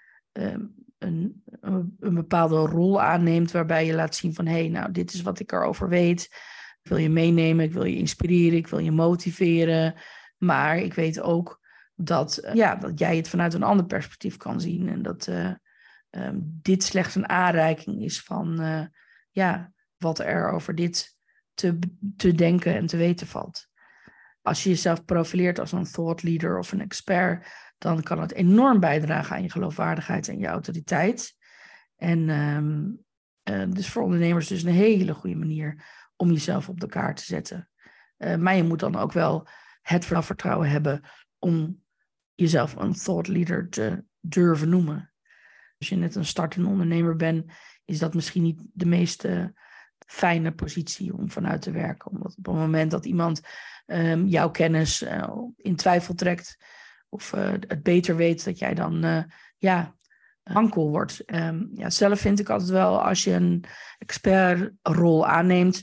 een, 0.98 1.44
een, 1.60 2.14
bepaalde 2.14 2.56
rol 2.56 3.02
aanneemt 3.02 3.52
waarbij 3.52 3.86
je 3.86 3.94
laat 3.94 4.16
zien 4.16 4.34
van 4.34 4.46
hé, 4.46 4.60
hey, 4.60 4.68
nou, 4.68 4.92
dit 4.92 5.14
is 5.14 5.22
wat 5.22 5.40
ik 5.40 5.52
erover 5.52 5.90
weet. 5.90 6.24
Ik 6.82 6.90
wil 6.90 6.98
je 6.98 7.10
meenemen, 7.10 7.66
ik 7.66 7.74
wil 7.74 7.84
je 7.84 7.98
inspireren, 7.98 8.58
ik 8.58 8.68
wil 8.68 8.80
je 8.80 8.92
motiveren. 8.92 9.96
Maar 10.38 10.78
ik 10.78 10.94
weet 10.94 11.22
ook 11.22 11.62
dat, 11.96 12.42
uh, 12.44 12.54
ja, 12.54 12.76
dat 12.76 13.00
jij 13.00 13.16
het 13.16 13.30
vanuit 13.30 13.54
een 13.54 13.64
ander 13.64 13.86
perspectief 13.86 14.38
kan 14.38 14.62
zien. 14.62 14.90
En 14.90 15.02
dat 15.02 15.28
uh, 15.28 15.54
um, 16.10 16.60
dit 16.62 16.84
slechts 16.84 17.16
een 17.16 17.30
aanreiking 17.30 18.02
is 18.02 18.22
van 18.22 18.62
uh, 18.62 18.86
ja, 19.32 19.72
wat 19.98 20.20
er 20.20 20.52
over 20.52 20.76
dit 20.76 21.18
te, 21.54 21.80
te 22.18 22.34
denken 22.34 22.76
en 22.76 22.86
te 22.86 22.98
weten 22.98 23.28
valt. 23.28 23.68
Als 24.42 24.64
je 24.64 24.70
jezelf 24.70 25.06
profileert 25.06 25.60
als 25.60 25.72
een 25.72 25.92
thought 25.92 26.24
leader 26.24 26.60
of 26.60 26.72
een 26.72 26.82
expert, 26.82 27.48
dan 27.86 28.04
kan 28.04 28.22
het 28.22 28.34
enorm 28.34 28.80
bijdragen 28.80 29.36
aan 29.36 29.44
je 29.44 29.50
geloofwaardigheid 29.50 30.28
en 30.28 30.40
je 30.40 30.48
autoriteit. 30.48 31.36
En 31.96 32.30
um, 32.30 33.06
uh, 33.50 33.64
dus 33.70 33.90
voor 33.90 34.04
ondernemers 34.04 34.48
dus 34.48 34.64
een 34.64 34.74
hele 34.74 35.14
goede 35.14 35.36
manier 35.36 35.86
om 36.16 36.32
jezelf 36.32 36.70
op 36.70 36.80
de 36.80 36.88
kaart 36.88 37.18
te 37.18 37.24
zetten. 37.24 37.70
Uh, 38.18 38.36
maar 38.36 38.56
je 38.56 38.64
moet 38.64 38.80
dan 38.80 38.96
ook 38.96 39.12
wel 39.12 39.48
het 39.82 40.06
vertrouwen 40.06 40.70
hebben 40.70 41.02
om 41.40 41.84
jezelf 42.34 42.76
een 42.76 42.94
thought 42.94 43.28
leader 43.28 43.70
te 43.70 44.04
durven 44.20 44.70
noemen. 44.70 45.14
Als 45.78 45.90
je 45.90 45.96
net 45.96 46.16
een 46.16 46.26
startende 46.26 46.70
ondernemer 46.70 47.16
bent, 47.16 47.52
is 47.86 48.00
dat 48.00 48.14
misschien 48.14 48.44
niet 48.44 48.62
de 48.74 48.86
meeste 48.86 49.54
fijne 50.06 50.52
positie 50.52 51.14
om 51.14 51.32
vanuit 51.32 51.62
te 51.62 51.72
werken. 51.72 52.12
Omdat 52.12 52.36
op 52.38 52.46
het 52.46 52.56
moment 52.56 52.92
dat 52.92 53.06
iemand 53.06 53.42
um, 53.86 54.26
jouw 54.28 54.50
kennis 54.50 55.02
uh, 55.02 55.38
in 55.58 55.76
twijfel 55.76 56.14
trekt 56.14 56.58
of 57.16 57.34
uh, 57.34 57.52
het 57.68 57.84
beter 57.84 58.16
weet, 58.16 58.46
dat 58.46 58.60
jij 58.60 58.74
dan 58.74 59.06
uh, 59.06 59.24
ja, 59.58 59.96
wankel 60.44 60.90
wordt. 60.90 61.24
Um, 61.34 61.70
ja, 61.74 61.90
zelf 61.90 62.20
vind 62.20 62.40
ik 62.40 62.50
altijd 62.50 62.70
wel, 62.70 63.04
als 63.04 63.24
je 63.24 63.32
een 63.32 63.64
expertrol 63.98 65.28
aanneemt, 65.28 65.82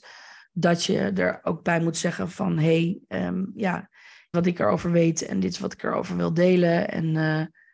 dat 0.52 0.84
je 0.84 0.98
er 0.98 1.40
ook 1.42 1.62
bij 1.62 1.80
moet 1.80 1.96
zeggen 1.96 2.30
van, 2.30 2.58
hé, 2.58 2.98
hey, 3.08 3.24
um, 3.26 3.52
ja, 3.54 3.88
wat 4.30 4.46
ik 4.46 4.58
erover 4.58 4.90
weet 4.90 5.22
en 5.22 5.40
dit 5.40 5.52
is 5.52 5.58
wat 5.58 5.72
ik 5.72 5.82
erover 5.82 6.16
wil 6.16 6.34
delen. 6.34 6.88
En 6.90 7.06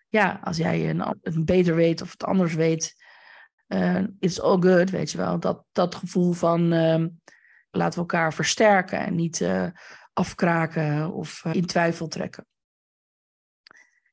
ja, 0.08 0.40
als 0.44 0.56
jij 0.56 0.90
een, 0.90 1.44
beter 1.44 1.74
weet 1.74 2.02
of 2.02 2.10
het 2.10 2.24
anders 2.24 2.54
weet, 2.54 2.94
uh, 3.68 4.02
it's 4.18 4.40
all 4.40 4.60
good, 4.60 4.90
weet 4.90 5.10
je 5.10 5.18
wel. 5.18 5.40
Dat, 5.40 5.64
dat 5.72 5.94
gevoel 5.94 6.32
van 6.32 6.72
uh, 6.72 7.06
laten 7.70 7.94
we 7.94 7.98
elkaar 7.98 8.34
versterken 8.34 8.98
en 8.98 9.14
niet 9.14 9.40
afkraken 10.18 11.12
of 11.12 11.44
eh, 11.44 11.54
in 11.54 11.66
twijfel 11.66 12.08
trekken. 12.08 12.46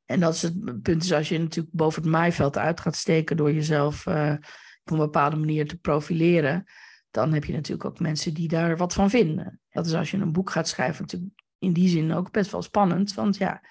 En 0.06 0.20
dat 0.20 0.34
is 0.34 0.42
het 0.42 0.82
punt, 0.82 1.04
is 1.04 1.14
als 1.14 1.30
je 1.30 1.40
natuurlijk 1.40 1.76
boven 1.76 2.02
het 2.02 2.12
maaiveld 2.12 2.58
uit 2.58 2.80
gaat 2.80 2.96
steken 2.96 3.38
door 3.38 3.54
jezelf 3.54 4.08
op 4.08 4.92
een 4.92 4.98
bepaalde 4.98 5.36
manier 5.36 5.68
te 5.68 5.78
profileren, 5.78 6.64
dan 7.12 7.34
heb 7.34 7.44
je 7.44 7.54
natuurlijk 7.54 7.86
ook 7.86 8.00
mensen 8.00 8.34
die 8.34 8.48
daar 8.48 8.78
wat 8.78 8.94
van 8.94 9.10
vinden. 9.10 9.60
Dat 9.70 9.86
is 9.86 9.94
als 9.94 10.12
je 10.12 10.18
een 10.18 10.32
boek 10.32 10.50
gaat 10.50 10.68
schrijven 10.68 11.02
natuurlijk 11.02 11.32
in 11.60 11.74
die 11.74 11.90
zin 11.90 12.14
ook 12.14 12.32
best 12.32 12.52
wel 12.52 12.62
spannend, 12.62 13.14
want 13.14 13.38
ja, 13.38 13.62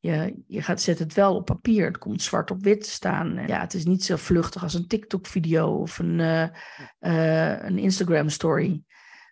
je, 0.00 0.42
je 0.46 0.62
gaat, 0.62 0.80
zet 0.80 0.98
het 0.98 1.14
wel 1.14 1.34
op 1.34 1.44
papier. 1.44 1.86
Het 1.86 1.98
komt 1.98 2.22
zwart 2.22 2.50
op 2.50 2.62
wit 2.62 2.84
te 2.84 2.90
staan. 2.90 3.46
Ja, 3.46 3.60
het 3.60 3.74
is 3.74 3.84
niet 3.84 4.04
zo 4.04 4.16
vluchtig 4.16 4.62
als 4.62 4.74
een 4.74 4.86
TikTok-video 4.86 5.68
of 5.68 5.98
een, 5.98 6.18
uh, 6.18 6.46
uh, 7.00 7.62
een 7.62 7.78
Instagram-story. 7.78 8.82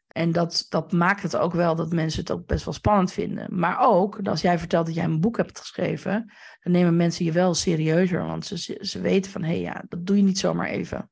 En 0.09 0.33
dat, 0.33 0.67
dat 0.69 0.93
maakt 0.93 1.23
het 1.23 1.37
ook 1.37 1.53
wel 1.53 1.75
dat 1.75 1.93
mensen 1.93 2.21
het 2.21 2.31
ook 2.31 2.47
best 2.47 2.65
wel 2.65 2.75
spannend 2.75 3.13
vinden. 3.13 3.59
Maar 3.59 3.79
ook, 3.81 4.27
als 4.27 4.41
jij 4.41 4.59
vertelt 4.59 4.87
dat 4.87 4.95
jij 4.95 5.05
een 5.05 5.21
boek 5.21 5.37
hebt 5.37 5.59
geschreven, 5.59 6.33
dan 6.61 6.73
nemen 6.73 6.97
mensen 6.97 7.25
je 7.25 7.33
wel 7.33 7.55
serieuzer. 7.55 8.27
Want 8.27 8.47
ze, 8.47 8.79
ze 8.81 9.01
weten 9.01 9.31
van, 9.31 9.43
hé 9.43 9.49
hey, 9.49 9.61
ja, 9.61 9.85
dat 9.89 10.07
doe 10.07 10.17
je 10.17 10.23
niet 10.23 10.39
zomaar 10.39 10.69
even. 10.69 11.11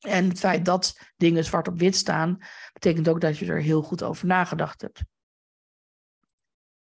En 0.00 0.28
het 0.28 0.38
feit 0.38 0.64
dat 0.64 1.00
dingen 1.16 1.44
zwart 1.44 1.68
op 1.68 1.78
wit 1.78 1.96
staan, 1.96 2.38
betekent 2.72 3.08
ook 3.08 3.20
dat 3.20 3.38
je 3.38 3.46
er 3.46 3.60
heel 3.60 3.82
goed 3.82 4.02
over 4.02 4.26
nagedacht 4.26 4.80
hebt. 4.80 5.04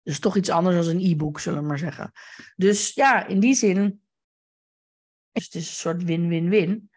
Dus 0.02 0.20
toch 0.20 0.36
iets 0.36 0.50
anders 0.50 0.86
dan 0.86 0.96
een 0.96 1.12
e-book, 1.12 1.40
zullen 1.40 1.62
we 1.62 1.68
maar 1.68 1.80
zeggen. 1.80 2.12
Dus 2.56 2.94
ja, 2.94 3.26
in 3.26 3.40
die 3.40 3.54
zin 3.54 4.02
is 5.32 5.44
het 5.44 5.54
een 5.54 5.62
soort 5.62 6.04
win-win-win. 6.04 6.90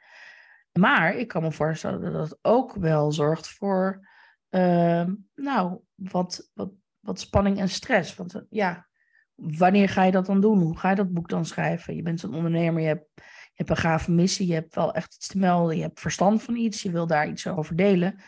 Maar 0.73 1.15
ik 1.17 1.29
kan 1.29 1.43
me 1.43 1.53
voorstellen 1.53 2.01
dat 2.01 2.13
dat 2.13 2.39
ook 2.43 2.75
wel 2.75 3.13
zorgt 3.13 3.49
voor, 3.49 4.09
uh, 4.55 5.05
nou, 5.35 5.81
wat, 5.95 6.51
wat, 6.55 6.71
wat 7.01 7.21
spanning 7.21 7.59
en 7.59 7.69
stress. 7.69 8.15
Want 8.15 8.35
uh, 8.35 8.43
ja, 8.49 8.89
wanneer 9.35 9.89
ga 9.89 10.05
je 10.05 10.13
dat 10.13 10.27
dan 10.27 10.41
doen? 10.41 10.61
Hoe 10.61 10.79
ga 10.79 10.91
je 10.91 10.97
dat 10.97 11.13
boek 11.13 11.29
dan 11.29 11.45
schrijven? 11.45 11.97
Je 11.97 12.03
bent 12.03 12.23
een 12.23 12.35
ondernemer, 12.35 12.83
je 12.83 12.89
hebt, 12.89 13.11
je 13.15 13.53
hebt 13.55 13.71
een 13.71 13.77
gave 13.77 14.11
missie, 14.11 14.47
je 14.47 14.55
hebt 14.55 14.75
wel 14.75 14.95
echt 14.95 15.15
iets 15.15 15.27
te 15.27 15.39
melden, 15.39 15.77
je 15.77 15.83
hebt 15.83 16.01
verstand 16.01 16.43
van 16.43 16.57
iets, 16.57 16.83
je 16.83 16.91
wil 16.91 17.07
daar 17.07 17.29
iets 17.29 17.47
over 17.47 17.77
delen. 17.77 18.23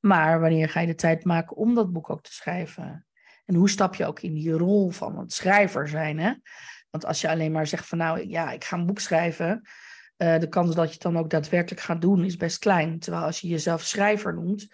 Maar 0.00 0.40
wanneer 0.40 0.68
ga 0.68 0.80
je 0.80 0.86
de 0.86 0.94
tijd 0.94 1.24
maken 1.24 1.56
om 1.56 1.74
dat 1.74 1.92
boek 1.92 2.10
ook 2.10 2.22
te 2.22 2.32
schrijven? 2.32 3.06
En 3.44 3.54
hoe 3.54 3.70
stap 3.70 3.94
je 3.94 4.06
ook 4.06 4.20
in 4.20 4.34
die 4.34 4.52
rol 4.52 4.90
van 4.90 5.18
het 5.18 5.32
schrijver 5.32 5.88
zijn? 5.88 6.18
Hè? 6.18 6.32
Want 6.90 7.04
als 7.04 7.20
je 7.20 7.28
alleen 7.28 7.52
maar 7.52 7.66
zegt 7.66 7.86
van 7.86 7.98
nou 7.98 8.28
ja, 8.28 8.50
ik 8.50 8.64
ga 8.64 8.76
een 8.76 8.86
boek 8.86 9.00
schrijven. 9.00 9.68
Uh, 10.16 10.38
de 10.38 10.48
kans 10.48 10.74
dat 10.74 10.86
je 10.86 10.92
het 10.92 11.02
dan 11.02 11.18
ook 11.18 11.30
daadwerkelijk 11.30 11.80
gaat 11.80 12.00
doen 12.00 12.24
is 12.24 12.36
best 12.36 12.58
klein. 12.58 12.98
Terwijl 12.98 13.24
als 13.24 13.40
je 13.40 13.48
jezelf 13.48 13.82
schrijver 13.82 14.34
noemt, 14.34 14.68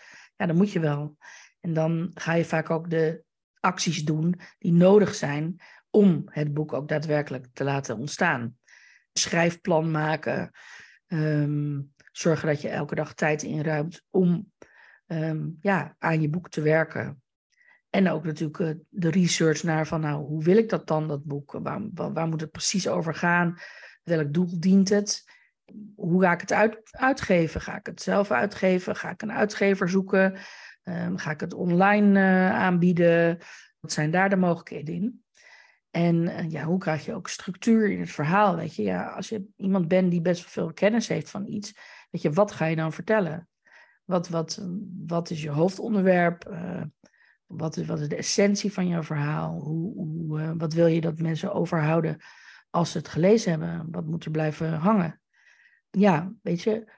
ja, 0.45 0.51
dan 0.51 0.57
moet 0.63 0.73
je 0.73 0.81
wel. 0.81 1.17
En 1.61 1.73
dan 1.73 2.11
ga 2.15 2.33
je 2.33 2.45
vaak 2.45 2.71
ook 2.71 2.91
de 2.91 3.23
acties 3.61 4.05
doen 4.05 4.41
die 4.59 4.73
nodig 4.73 5.15
zijn 5.15 5.61
om 5.91 6.23
het 6.25 6.55
boek 6.55 6.73
ook 6.73 6.89
daadwerkelijk 6.89 7.47
te 7.53 7.65
laten 7.65 7.99
ontstaan. 7.99 8.57
Schrijfplan 9.13 9.91
maken. 9.91 10.51
Um, 11.07 11.93
zorgen 12.13 12.49
dat 12.49 12.61
je 12.61 12.69
elke 12.69 12.95
dag 12.95 13.15
tijd 13.15 13.43
inruimt 13.43 14.03
om 14.11 14.53
um, 15.07 15.59
ja, 15.61 15.97
aan 15.99 16.21
je 16.21 16.29
boek 16.29 16.49
te 16.49 16.61
werken. 16.61 17.23
En 17.91 18.11
ook 18.11 18.25
natuurlijk 18.25 18.59
eh, 18.59 18.71
de 18.89 19.11
research 19.11 19.63
naar 19.63 19.87
van, 19.87 20.01
nou, 20.01 20.25
hoe 20.25 20.45
wil 20.45 20.57
ik 20.57 20.69
dat 20.69 20.87
dan, 20.87 21.09
dat 21.09 21.25
boek? 21.25 21.53
Waar, 21.53 21.81
waar, 21.93 22.29
moet 22.29 22.41
het 22.41 22.51
precies 22.51 22.89
over 22.89 23.15
gaan? 23.15 23.59
Welk 24.03 24.33
doel 24.33 24.61
dient 24.61 24.89
het? 24.89 25.25
Hoe 25.97 26.23
ga 26.23 26.33
ik 26.33 26.41
het 26.41 26.53
uit, 26.53 26.79
uitgeven? 26.91 27.61
Ga 27.61 27.77
ik 27.77 27.87
het 27.87 28.03
zelf 28.03 28.31
uitgeven? 28.31 28.97
Ga 28.97 29.11
ik 29.11 29.23
een 29.23 29.33
uitgever 29.33 29.89
zoeken? 29.89 30.39
Um, 30.85 31.17
ga 31.19 31.31
ik 31.31 31.41
het 31.41 31.55
online 31.55 32.19
uh, 32.19 32.51
aanbieden? 32.51 33.39
Wat 33.81 33.93
zijn 33.93 34.11
daar 34.11 34.29
de 34.29 34.37
mogelijkheden 34.37 34.95
in? 34.95 35.25
En 35.91 36.23
uh, 36.23 36.51
ja, 36.51 36.65
hoe 36.65 36.79
krijg 36.79 37.05
je 37.05 37.15
ook 37.15 37.29
structuur 37.29 37.91
in 37.91 38.01
het 38.01 38.11
verhaal? 38.11 38.57
Weet 38.57 38.75
je, 38.75 38.83
ja, 38.83 39.07
als 39.07 39.29
je 39.29 39.45
iemand 39.57 39.89
bent 39.89 40.11
die 40.11 40.21
best 40.21 40.41
wel 40.41 40.51
veel 40.51 40.75
kennis 40.75 41.09
heeft 41.09 41.31
van 41.31 41.47
iets, 41.47 41.75
weet 42.11 42.23
je, 42.23 42.33
wat 42.33 42.53
ga 42.53 42.65
je 42.65 42.77
dan 42.77 42.93
vertellen? 42.93 43.49
Wat, 44.05 44.29
wat, 44.29 44.67
wat 45.07 45.31
is 45.31 45.43
je 45.43 45.51
hoofdonderwerp? 45.51 46.49
Uh, 46.51 46.83
wat 47.47 47.77
is, 47.77 47.87
wat 47.87 48.01
is 48.01 48.09
de 48.09 48.17
essentie 48.17 48.73
van 48.73 48.89
jouw 48.89 49.03
verhaal? 49.03 49.61
Hoe, 49.61 49.95
hoe, 49.95 50.55
wat 50.57 50.73
wil 50.73 50.87
je 50.87 51.01
dat 51.01 51.19
mensen 51.19 51.53
overhouden 51.53 52.21
als 52.71 52.91
ze 52.91 52.99
het 52.99 53.09
gelezen 53.09 53.51
hebben, 53.51 53.87
wat 53.91 54.07
moet 54.07 54.25
er 54.25 54.31
blijven 54.31 54.73
hangen? 54.73 55.21
Ja, 55.97 56.33
weet 56.43 56.63
je, 56.63 56.93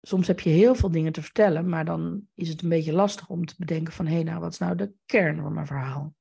soms 0.00 0.26
heb 0.26 0.40
je 0.40 0.50
heel 0.50 0.74
veel 0.74 0.90
dingen 0.90 1.12
te 1.12 1.22
vertellen, 1.22 1.68
maar 1.68 1.84
dan 1.84 2.28
is 2.34 2.48
het 2.48 2.62
een 2.62 2.68
beetje 2.68 2.92
lastig 2.92 3.28
om 3.28 3.46
te 3.46 3.54
bedenken 3.58 3.92
van, 3.92 4.06
hé, 4.06 4.14
hey, 4.14 4.22
nou, 4.22 4.40
wat 4.40 4.52
is 4.52 4.58
nou 4.58 4.76
de 4.76 4.92
kern 5.06 5.40
van 5.40 5.52
mijn 5.52 5.66
verhaal? 5.66 6.14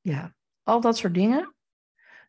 Ja, 0.00 0.34
al 0.62 0.80
dat 0.80 0.96
soort 0.96 1.14
dingen. 1.14 1.54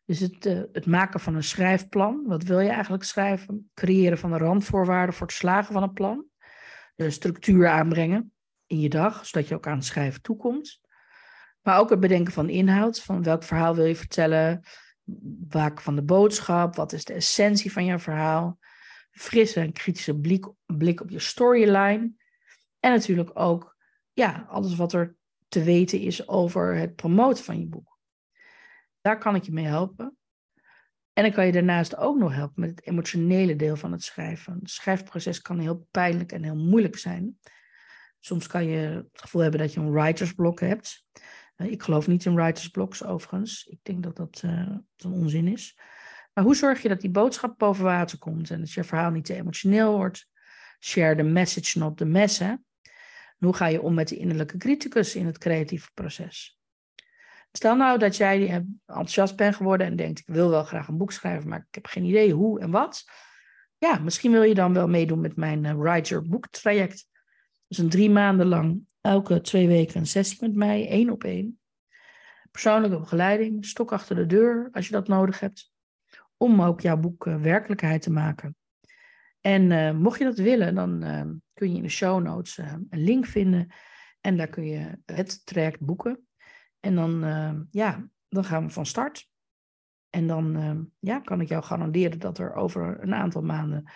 Dus 0.04 0.20
het, 0.20 0.46
uh, 0.46 0.62
het 0.72 0.86
maken 0.86 1.20
van 1.20 1.34
een 1.34 1.44
schrijfplan. 1.44 2.22
Wat 2.26 2.42
wil 2.42 2.60
je 2.60 2.68
eigenlijk 2.68 3.04
schrijven? 3.04 3.70
Creëren 3.74 4.18
van 4.18 4.30
de 4.30 4.38
randvoorwaarden 4.38 5.14
voor 5.14 5.26
het 5.26 5.36
slagen 5.36 5.72
van 5.72 5.82
een 5.82 5.92
plan. 5.92 6.24
De 6.94 7.10
structuur 7.10 7.68
aanbrengen 7.68 8.32
in 8.66 8.80
je 8.80 8.88
dag, 8.88 9.26
zodat 9.26 9.48
je 9.48 9.54
ook 9.54 9.66
aan 9.66 9.76
het 9.76 9.84
schrijven 9.84 10.22
toekomt. 10.22 10.80
Maar 11.62 11.78
ook 11.78 11.90
het 11.90 12.00
bedenken 12.00 12.32
van 12.32 12.48
inhoud. 12.48 13.02
Van 13.02 13.22
welk 13.22 13.42
verhaal 13.42 13.74
wil 13.74 13.84
je 13.84 13.96
vertellen? 13.96 14.62
Waak 15.48 15.80
van 15.80 15.94
de 15.96 16.02
boodschap. 16.02 16.76
Wat 16.76 16.92
is 16.92 17.04
de 17.04 17.12
essentie 17.12 17.72
van 17.72 17.84
je 17.84 17.98
verhaal? 17.98 18.58
Frisse 19.16 19.60
en 19.60 19.72
kritische 19.72 20.18
blik, 20.66 21.00
op 21.00 21.10
je 21.10 21.18
storyline. 21.18 22.12
En 22.80 22.90
natuurlijk 22.90 23.30
ook 23.34 23.76
ja, 24.12 24.46
alles 24.48 24.76
wat 24.76 24.92
er 24.92 25.16
te 25.48 25.62
weten 25.62 26.00
is 26.00 26.28
over 26.28 26.74
het 26.74 26.94
promoten 26.94 27.44
van 27.44 27.58
je 27.58 27.66
boek. 27.66 27.98
Daar 29.00 29.18
kan 29.18 29.34
ik 29.34 29.42
je 29.42 29.52
mee 29.52 29.64
helpen. 29.64 30.16
En 31.12 31.22
dan 31.22 31.32
kan 31.32 31.46
je 31.46 31.52
daarnaast 31.52 31.96
ook 31.96 32.18
nog 32.18 32.34
helpen 32.34 32.60
met 32.60 32.70
het 32.70 32.86
emotionele 32.86 33.56
deel 33.56 33.76
van 33.76 33.92
het 33.92 34.02
schrijven. 34.02 34.58
Het 34.58 34.70
schrijfproces 34.70 35.42
kan 35.42 35.58
heel 35.58 35.86
pijnlijk 35.90 36.32
en 36.32 36.42
heel 36.42 36.56
moeilijk 36.56 36.96
zijn. 36.96 37.38
Soms 38.18 38.46
kan 38.46 38.64
je 38.64 38.76
het 38.76 39.06
gevoel 39.12 39.42
hebben 39.42 39.60
dat 39.60 39.72
je 39.72 39.80
een 39.80 39.92
writersblok 39.92 40.60
hebt. 40.60 41.04
Eh, 41.56 41.70
ik 41.70 41.82
geloof 41.82 42.06
niet 42.06 42.24
in 42.24 42.34
writersblocks 42.34 43.04
overigens. 43.04 43.66
Ik 43.66 43.78
denk 43.82 44.02
dat 44.02 44.16
dat, 44.16 44.42
uh, 44.44 44.76
een 44.96 45.12
onzin 45.12 45.48
is. 45.48 45.78
Maar 46.36 46.44
hoe 46.44 46.56
zorg 46.56 46.82
je 46.82 46.88
dat 46.88 47.00
die 47.00 47.10
boodschap 47.10 47.58
boven 47.58 47.84
water 47.84 48.18
komt 48.18 48.50
en 48.50 48.60
dat 48.60 48.72
je 48.72 48.84
verhaal 48.84 49.10
niet 49.10 49.24
te 49.24 49.34
emotioneel 49.34 49.96
wordt? 49.96 50.28
Share 50.80 51.16
the 51.16 51.22
message, 51.22 51.78
not 51.78 51.96
the 51.96 52.04
mess. 52.04 52.40
Hoe 53.38 53.54
ga 53.54 53.66
je 53.66 53.82
om 53.82 53.94
met 53.94 54.08
de 54.08 54.16
innerlijke 54.16 54.56
criticus 54.56 55.14
in 55.14 55.26
het 55.26 55.38
creatieve 55.38 55.90
proces? 55.94 56.60
Stel 57.52 57.76
nou 57.76 57.98
dat 57.98 58.16
jij 58.16 58.66
enthousiast 58.86 59.36
bent 59.36 59.56
geworden 59.56 59.86
en 59.86 59.96
denkt: 59.96 60.18
ik 60.18 60.26
wil 60.26 60.50
wel 60.50 60.64
graag 60.64 60.88
een 60.88 60.96
boek 60.96 61.12
schrijven, 61.12 61.48
maar 61.48 61.58
ik 61.58 61.74
heb 61.74 61.86
geen 61.86 62.04
idee 62.04 62.32
hoe 62.32 62.60
en 62.60 62.70
wat. 62.70 63.04
Ja, 63.78 63.98
misschien 63.98 64.32
wil 64.32 64.42
je 64.42 64.54
dan 64.54 64.72
wel 64.72 64.88
meedoen 64.88 65.20
met 65.20 65.36
mijn 65.36 65.64
uh, 65.64 65.72
Write 65.72 66.08
Your 66.08 66.28
Book 66.28 66.48
traject. 66.48 67.08
Dus 67.66 67.78
een 67.78 67.88
drie 67.88 68.10
maanden 68.10 68.46
lang, 68.46 68.80
elke 69.00 69.40
twee 69.40 69.66
weken 69.66 70.00
een 70.00 70.06
sessie 70.06 70.38
met 70.40 70.54
mij, 70.54 70.88
één 70.88 71.10
op 71.10 71.24
één. 71.24 71.60
Persoonlijke 72.50 72.98
begeleiding, 72.98 73.66
stok 73.66 73.92
achter 73.92 74.16
de 74.16 74.26
deur 74.26 74.68
als 74.72 74.86
je 74.86 74.92
dat 74.92 75.08
nodig 75.08 75.40
hebt. 75.40 75.74
Om 76.36 76.62
ook 76.62 76.80
jouw 76.80 76.96
boek 76.96 77.26
uh, 77.26 77.40
werkelijkheid 77.40 78.02
te 78.02 78.10
maken. 78.10 78.56
En 79.40 79.70
uh, 79.70 79.92
mocht 79.92 80.18
je 80.18 80.24
dat 80.24 80.38
willen, 80.38 80.74
dan 80.74 81.00
kun 81.52 81.70
je 81.70 81.76
in 81.76 81.82
de 81.82 81.88
show 81.88 82.22
notes 82.22 82.58
een 82.58 82.86
link 82.90 83.26
vinden. 83.26 83.72
En 84.20 84.36
daar 84.36 84.48
kun 84.48 84.66
je 84.66 84.98
het 85.04 85.46
traject 85.46 85.80
boeken. 85.80 86.26
En 86.80 86.94
dan, 86.94 87.20
ja, 87.70 88.08
dan 88.28 88.44
gaan 88.44 88.66
we 88.66 88.72
van 88.72 88.86
start. 88.86 89.28
En 90.10 90.26
dan 90.26 90.90
ja, 90.98 91.20
kan 91.20 91.40
ik 91.40 91.48
jou 91.48 91.62
garanderen 91.62 92.18
dat 92.18 92.38
er 92.38 92.54
over 92.54 93.02
een 93.02 93.14
aantal 93.14 93.42
maanden, 93.42 93.92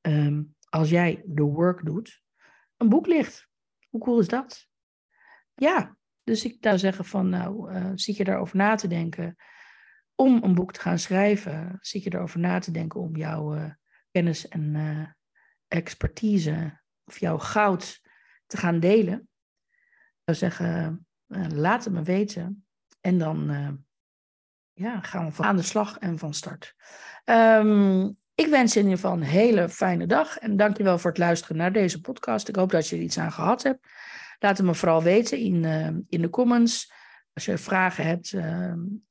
um, 0.00 0.54
als 0.68 0.90
jij 0.90 1.22
de 1.26 1.42
work 1.42 1.84
doet, 1.84 2.22
een 2.76 2.88
boek 2.88 3.06
ligt. 3.06 3.48
Hoe 3.88 4.00
cool 4.00 4.18
is 4.18 4.28
dat? 4.28 4.66
Ja, 5.54 5.96
dus 6.24 6.44
ik 6.44 6.56
zou 6.60 6.78
zeggen 6.78 7.04
van, 7.04 7.28
nou, 7.28 7.72
zit 7.94 8.16
je 8.16 8.24
daarover 8.24 8.56
na 8.56 8.74
te 8.74 8.88
denken 8.88 9.36
om 10.22 10.42
een 10.42 10.54
boek 10.54 10.72
te 10.72 10.80
gaan 10.80 10.98
schrijven? 10.98 11.78
Zit 11.80 12.02
je 12.02 12.14
erover 12.14 12.38
na 12.38 12.58
te 12.58 12.70
denken 12.70 13.00
om 13.00 13.16
jouw 13.16 13.74
kennis 14.10 14.48
en 14.48 15.16
expertise 15.68 16.80
of 17.04 17.18
jouw 17.18 17.38
goud 17.38 18.00
te 18.46 18.56
gaan 18.56 18.80
delen? 18.80 19.28
Ik 20.24 20.34
zou 20.34 20.36
zeggen, 20.36 21.06
uh, 21.28 21.46
laat 21.48 21.84
het 21.84 21.92
me 21.92 22.02
weten. 22.02 22.66
En 23.00 23.18
dan 23.18 23.50
ja, 24.72 25.00
gaan 25.00 25.26
we 25.26 25.32
van 25.32 25.44
aan 25.44 25.56
de 25.56 25.62
slag 25.62 25.98
en 25.98 26.18
van 26.18 26.34
start. 26.34 26.74
Um, 27.24 28.16
ik 28.34 28.46
wens 28.46 28.72
je 28.72 28.78
in 28.78 28.84
ieder 28.84 29.00
geval 29.00 29.16
een 29.16 29.22
hele 29.22 29.68
fijne 29.68 30.06
dag. 30.06 30.38
En 30.38 30.56
dankjewel 30.56 30.98
voor 30.98 31.10
het 31.10 31.18
luisteren 31.18 31.56
naar 31.56 31.72
deze 31.72 32.00
podcast. 32.00 32.48
Ik 32.48 32.56
hoop 32.56 32.70
dat 32.70 32.88
je 32.88 32.96
er 32.96 33.02
iets 33.02 33.18
aan 33.18 33.32
gehad 33.32 33.62
hebt. 33.62 33.86
Laat 34.38 34.56
het 34.56 34.66
me 34.66 34.74
vooral 34.74 35.02
weten 35.02 35.38
in, 35.38 35.64
in 36.08 36.22
de 36.22 36.30
comments. 36.30 36.92
Als 37.34 37.44
je 37.44 37.58
vragen 37.58 38.04
hebt, 38.04 38.32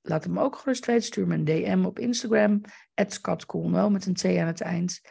laat 0.01 0.23
het 0.23 0.33
me 0.33 0.41
ook 0.41 0.55
gerust 0.55 0.85
weten. 0.85 1.03
Stuur 1.03 1.27
me 1.27 1.33
een 1.33 1.45
DM 1.45 1.83
op 1.85 1.99
Instagram. 1.99 2.61
@scatcoolno 3.07 3.89
met 3.89 4.05
een 4.05 4.13
T 4.13 4.25
aan 4.25 4.47
het 4.47 4.61
eind. 4.61 5.01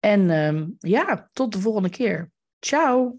En 0.00 0.30
um, 0.30 0.76
ja, 0.78 1.28
tot 1.32 1.52
de 1.52 1.60
volgende 1.60 1.90
keer. 1.90 2.30
Ciao! 2.58 3.18